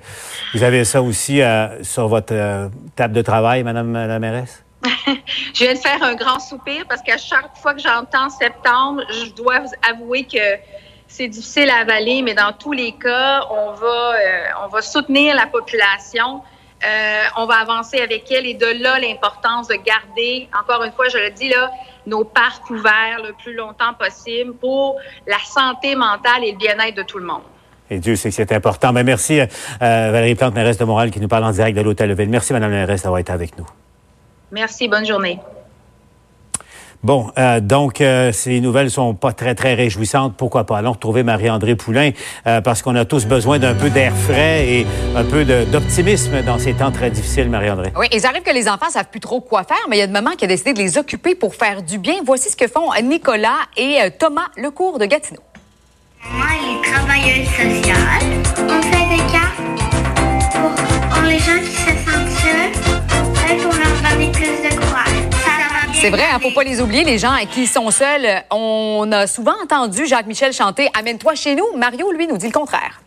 vous 0.54 0.64
avez 0.64 0.84
ça 0.84 1.02
aussi 1.02 1.42
euh, 1.42 1.82
sur 1.84 2.10
votre 2.10 2.34
euh, 2.34 2.68
table 2.96 3.14
de 3.14 3.22
travail? 3.22 3.31
Travail, 3.32 3.64
Madame 3.64 3.94
la 3.94 4.20
je 5.54 5.64
viens 5.64 5.74
de 5.74 5.80
faire 5.80 6.04
un 6.04 6.16
grand 6.16 6.40
soupir 6.40 6.86
parce 6.90 7.02
qu'à 7.02 7.18
chaque 7.18 7.56
fois 7.56 7.74
que 7.74 7.80
j'entends 7.80 8.30
septembre, 8.30 9.04
je 9.10 9.32
dois 9.32 9.62
avouer 9.90 10.26
que 10.26 10.48
c'est 11.08 11.30
difficile 11.30 11.70
à 11.70 11.78
avaler, 11.78 12.24
mais 12.24 12.34
dans 12.34 12.52
tous 12.52 12.74
les 12.74 12.92
cas, 12.92 13.46
on 13.50 13.72
va, 13.72 14.16
euh, 14.16 14.66
on 14.66 14.68
va 14.68 14.82
soutenir 14.82 15.34
la 15.34 15.48
population. 15.48 16.42
Euh, 16.86 17.24
on 17.38 17.46
va 17.46 17.60
avancer 17.60 18.02
avec 18.02 18.30
elle 18.32 18.46
et 18.46 18.56
de 18.56 18.84
là 18.84 19.00
l'importance 19.00 19.70
de 19.70 19.76
garder, 19.76 20.50
encore 20.60 20.84
une 20.84 20.92
fois, 20.92 21.08
je 21.08 21.20
le 21.20 21.30
dis 21.30 21.48
là, 21.48 21.72
nos 22.06 22.26
parcs 22.26 22.70
ouverts 22.70 23.22
le 23.24 23.32
plus 23.42 23.54
longtemps 23.54 23.94
possible 23.94 24.54
pour 24.56 24.98
la 25.26 25.40
santé 25.40 25.96
mentale 25.96 26.44
et 26.44 26.52
le 26.52 26.58
bien-être 26.58 26.98
de 26.98 27.04
tout 27.04 27.20
le 27.20 27.26
monde. 27.26 27.44
Et 27.92 28.00
Dieu 28.00 28.16
sait 28.16 28.30
que 28.30 28.36
c'est 28.36 28.52
important. 28.54 28.92
Mais 28.94 29.04
merci, 29.04 29.40
euh, 29.40 29.46
Valérie 29.80 30.36
Plante, 30.36 30.56
mairesse 30.56 30.78
de 30.78 30.86
Montréal, 30.86 31.12
qui 31.12 31.20
nous 31.20 31.28
parle 31.28 31.44
en 31.44 31.52
direct 31.52 31.78
de 31.78 31.84
l'Hôtel 31.84 32.10
Level. 32.10 32.30
Merci, 32.30 32.54
Madame 32.54 32.72
la 32.72 32.78
mairesse, 32.78 33.04
d'avoir 33.04 33.20
été 33.20 33.32
avec 33.32 33.58
nous. 33.58 33.66
Merci. 34.52 34.88
Bonne 34.88 35.06
journée. 35.06 35.40
Bon, 37.04 37.32
euh, 37.40 37.60
donc 37.60 38.00
euh, 38.00 38.32
ces 38.32 38.60
nouvelles 38.62 38.92
sont 38.92 39.16
pas 39.16 39.34
très 39.34 39.56
très 39.56 39.74
réjouissantes. 39.74 40.36
Pourquoi 40.38 40.66
pas? 40.66 40.78
Allons 40.78 40.92
retrouver 40.92 41.24
Marie-André 41.24 41.76
Poulain 41.76 42.12
euh, 42.46 42.62
parce 42.62 42.84
qu'on 42.84 42.96
a 42.96 43.06
tous 43.06 43.26
besoin 43.26 43.58
d'un 43.58 43.74
peu 43.74 43.90
d'air 43.90 44.14
frais 44.16 44.68
et 44.68 44.88
un 45.16 45.24
peu 45.24 45.44
d'optimisme 45.44 46.44
dans 46.44 46.60
ces 46.60 46.74
temps 46.74 46.92
très 46.92 47.10
difficiles, 47.10 47.50
Marie-André. 47.50 47.92
Oui, 47.98 48.06
ils 48.14 48.26
arrivent 48.28 48.44
que 48.44 48.54
les 48.54 48.70
enfants 48.70 48.92
savent 48.92 49.10
plus 49.10 49.20
trop 49.20 49.42
quoi 49.42 49.64
faire, 49.64 49.84
mais 49.90 49.96
il 49.96 50.00
y 50.00 50.04
a 50.04 50.06
une 50.06 50.12
maman 50.12 50.32
qui 50.38 50.46
a 50.46 50.48
décidé 50.48 50.74
de 50.74 50.80
les 50.80 51.00
occuper 51.00 51.34
pour 51.34 51.56
faire 51.56 51.82
du 51.82 51.98
bien. 51.98 52.16
Voici 52.24 52.52
ce 52.52 52.56
que 52.56 52.68
font 52.68 52.92
Nicolas 53.04 53.58
et 53.76 53.98
euh, 54.00 54.10
Thomas 54.18 54.50
Lecourt 54.56 55.00
de 55.00 55.06
Gatineau. 55.06 55.42
Moi, 56.30 56.46
elle 56.56 56.78
est 56.78 56.92
travailleuse 56.92 57.48
sociale. 57.48 58.24
On 58.58 58.82
fait 58.82 59.08
des 59.10 59.32
cartes 59.32 59.58
pour, 60.52 61.10
pour 61.10 61.24
les 61.24 61.40
gens 61.40 61.60
qui 61.60 61.72
se 61.72 61.90
sentent 61.90 62.30
seuls 62.30 63.52
et 63.52 63.58
pour 63.58 63.74
leur 63.74 64.12
donner 64.12 64.32
plus 64.32 64.46
de 64.46 64.76
courage. 64.76 65.08
Ça 65.32 65.52
va 65.58 65.92
bien 65.92 66.00
C'est 66.00 66.10
vrai, 66.10 66.24
hein, 66.24 66.36
aller. 66.36 66.44
faut 66.50 66.56
pas 66.56 66.64
les 66.64 66.80
oublier, 66.82 67.04
les 67.04 67.18
gens 67.18 67.36
qui 67.50 67.66
sont 67.68 67.90
seuls. 67.92 68.44
On 68.52 69.10
a 69.12 69.26
souvent 69.28 69.56
entendu 69.64 70.06
Jacques 70.06 70.28
Michel 70.28 70.54
chanter 70.54 70.90
Amène-toi 70.98 71.36
chez 71.36 71.56
nous. 71.56 71.66
Mario, 71.76 72.12
lui, 72.12 72.28
nous 72.28 72.38
dit 72.38 72.48
le 72.48 72.54
contraire. 72.54 73.02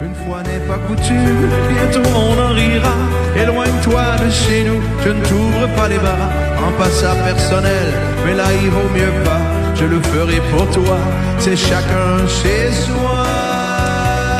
Une 0.00 0.14
fois 0.14 0.42
n'est 0.44 0.60
pas 0.60 0.78
coutume, 0.86 1.50
bientôt 1.70 2.08
on 2.14 2.40
en 2.40 2.54
rira. 2.54 2.92
Éloigne-toi 3.36 4.02
de 4.24 4.30
chez 4.30 4.62
nous, 4.62 4.80
je 5.04 5.08
ne 5.08 5.24
t'ouvre 5.24 5.66
pas 5.74 5.88
les 5.88 5.98
bras. 5.98 6.30
En 6.64 6.70
passant 6.78 7.16
personnel, 7.24 7.92
mais 8.24 8.34
là 8.34 8.44
il 8.62 8.70
vaut 8.70 8.88
mieux 8.94 9.24
pas. 9.24 9.67
Je 9.78 9.84
le 9.84 10.02
ferai 10.02 10.40
pour 10.50 10.68
toi, 10.70 10.96
c'est 11.38 11.56
chacun 11.56 12.26
chez 12.26 12.72
soi. 12.72 13.24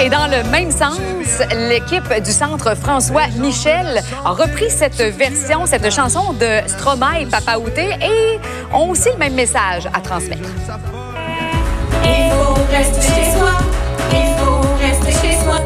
Et 0.03 0.09
dans 0.11 0.27
le 0.27 0.43
même 0.51 0.73
sens, 0.73 0.99
l'équipe 1.69 2.13
du 2.25 2.33
centre 2.33 2.75
François 2.77 3.29
Michel 3.39 4.03
a 4.25 4.31
repris 4.31 4.69
cette 4.69 5.01
version, 5.01 5.65
cette 5.65 5.93
chanson 5.95 6.33
de 6.33 6.67
Stromae 6.67 7.21
et 7.21 7.27
Papa 7.27 7.57
Outé 7.57 7.91
et 8.03 8.41
ont 8.75 8.91
aussi 8.91 9.11
le 9.13 9.19
même 9.19 9.35
message 9.35 9.87
à 9.95 10.01
transmettre. 10.01 10.49
Il 12.03 12.33
faut 12.33 12.55
rester 12.73 13.01
chez 13.01 13.31
soi. 13.39 13.51
Il 14.11 14.35
faut 14.39 14.61
rester 14.81 15.13
chez 15.13 15.37
soi. 15.37 15.61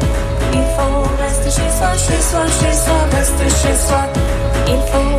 Il 0.53 0.63
faut 0.77 1.23
rester 1.23 1.49
chez 1.49 1.69
soi, 1.71 1.93
chez 1.93 2.21
soi, 2.21 2.45
chez 2.45 2.73
soi, 2.75 2.95
rester 3.11 3.49
chez 3.49 3.75
soi. 3.75 4.52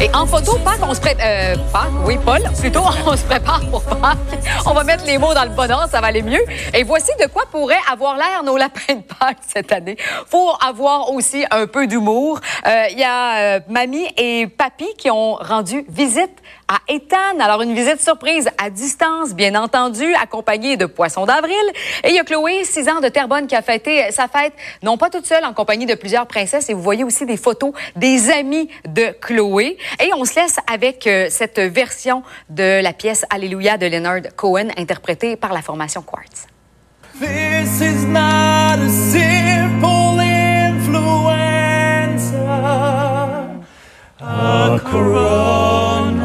Et 0.01 0.11
en 0.15 0.27
photo, 0.27 0.59
Pâques, 0.65 0.81
on 0.83 0.95
se 0.95 1.01
prépare. 1.01 1.27
Euh, 1.27 1.57
Pâques, 1.73 1.91
oui, 2.05 2.19
Paul, 2.25 2.43
plutôt, 2.61 2.83
on 3.07 3.17
se 3.17 3.25
prépare 3.25 3.61
pour 3.71 3.83
Pâques. 3.83 4.19
On 4.67 4.73
va 4.73 4.85
mettre 4.85 5.05
les 5.07 5.19
mots 5.19 5.35
dans 5.35 5.45
le 5.45 5.51
bon 5.51 5.71
ordre, 5.71 5.89
ça 5.91 6.01
va 6.01 6.09
aller 6.09 6.23
mieux. 6.23 6.45
Et 6.75 6.83
voici 6.83 7.11
de 7.21 7.27
quoi 7.27 7.45
pourraient 7.51 7.77
avoir 7.91 8.17
l'air 8.17 8.43
nos 8.45 8.57
lapins 8.57 8.95
de 8.95 9.03
Pâques 9.03 9.39
cette 9.55 9.73
année. 9.73 9.97
Faut 10.27 10.51
avoir 10.67 11.11
aussi 11.13 11.45
un 11.51 11.67
peu 11.67 11.87
d'humour. 11.87 12.41
Euh, 12.67 12.85
Il 12.91 12.99
y 12.99 13.05
a 13.05 13.57
euh, 13.57 13.61
mamie 13.69 14.07
et 14.17 14.47
papy 14.47 14.89
qui 14.99 15.11
ont 15.11 15.35
rendu 15.35 15.85
visite 15.89 16.43
à 16.69 16.79
Ethan. 16.89 17.41
Alors, 17.41 17.63
une 17.63 17.75
visite 17.75 18.01
surprise 18.01 18.49
à 18.59 18.71
distance, 18.71 19.35
bien 19.35 19.55
entendu, 19.55 20.15
accompagnée 20.15 20.77
de 20.77 20.87
Poissons 20.87 21.27
d'avril. 21.27 21.55
Et 22.03 22.11
il 22.11 22.15
y 22.15 22.19
a 22.19 22.25
Chloé, 22.25 22.65
6 22.65 22.89
ans 22.89 23.01
de 23.01 23.09
Terrebonne, 23.09 23.47
qui 23.47 23.57
a 23.57 23.63
fêté 23.63 24.11
sa 24.11 24.29
fête, 24.29 24.53
non 24.83 24.97
pas 24.97 25.11
toute 25.11 25.27
seule, 25.27 25.45
en 25.45 25.53
compagnie 25.53 25.87
de 25.87 25.95
plusieurs 25.95 26.27
princesses. 26.27 26.69
Et 26.71 26.75
vous 26.75 26.83
voyez 26.83 27.05
aussi 27.05 27.27
des 27.27 27.37
photos 27.37 27.73
des 27.97 28.31
amis 28.31 28.69
de 28.87 29.15
Chloé. 29.21 29.79
Et 30.03 30.11
on 30.15 30.25
se 30.25 30.37
laisse 30.37 30.57
avec 30.73 31.07
euh, 31.07 31.27
cette 31.31 31.59
version 31.59 32.23
de 32.49 32.83
la 32.83 32.93
pièce 32.93 33.25
Alléluia 33.31 33.77
de 33.77 33.87
Leonard 33.87 34.35
Cohen, 34.37 34.69
interprétée 34.77 35.37
par 35.37 35.53
la 35.53 35.63
formation 35.63 36.03
Quartz. 36.03 36.47
This 37.21 37.81
is 37.81 38.05
not 38.07 38.81
a 38.81 38.89
simple 38.89 40.19
influenza. 40.21 41.35
A 44.21 44.81
corona. 44.81 46.24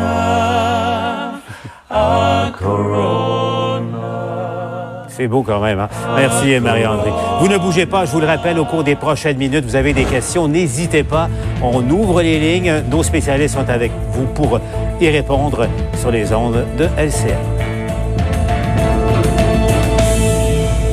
C'est 5.20 5.28
beau 5.28 5.44
quand 5.44 5.60
même. 5.60 5.82
Hein? 5.82 5.90
Merci, 6.16 6.58
Marie-André. 6.62 7.12
Vous 7.42 7.50
ne 7.50 7.58
bougez 7.58 7.86
pas, 7.86 8.06
je 8.06 8.12
vous 8.12 8.22
le 8.22 8.26
rappelle, 8.26 8.58
au 8.58 8.64
cours 8.64 8.86
des 8.86 8.96
prochaines 8.96 9.36
minutes, 9.36 9.66
vous 9.66 9.76
avez 9.76 9.92
des 9.92 10.06
questions, 10.06 10.48
n'hésitez 10.48 11.04
pas. 11.04 11.28
On 11.62 11.82
ouvre 11.90 12.22
les 12.22 12.40
lignes. 12.40 12.84
Nos 12.90 13.04
spécialistes 13.04 13.56
sont 13.56 13.70
avec 13.70 13.92
vous 14.14 14.28
pour 14.28 14.62
y 15.02 15.10
répondre 15.10 15.68
sur 15.98 16.10
les 16.10 16.32
ondes 16.32 16.64
de 16.78 16.86
LCN. 16.98 17.59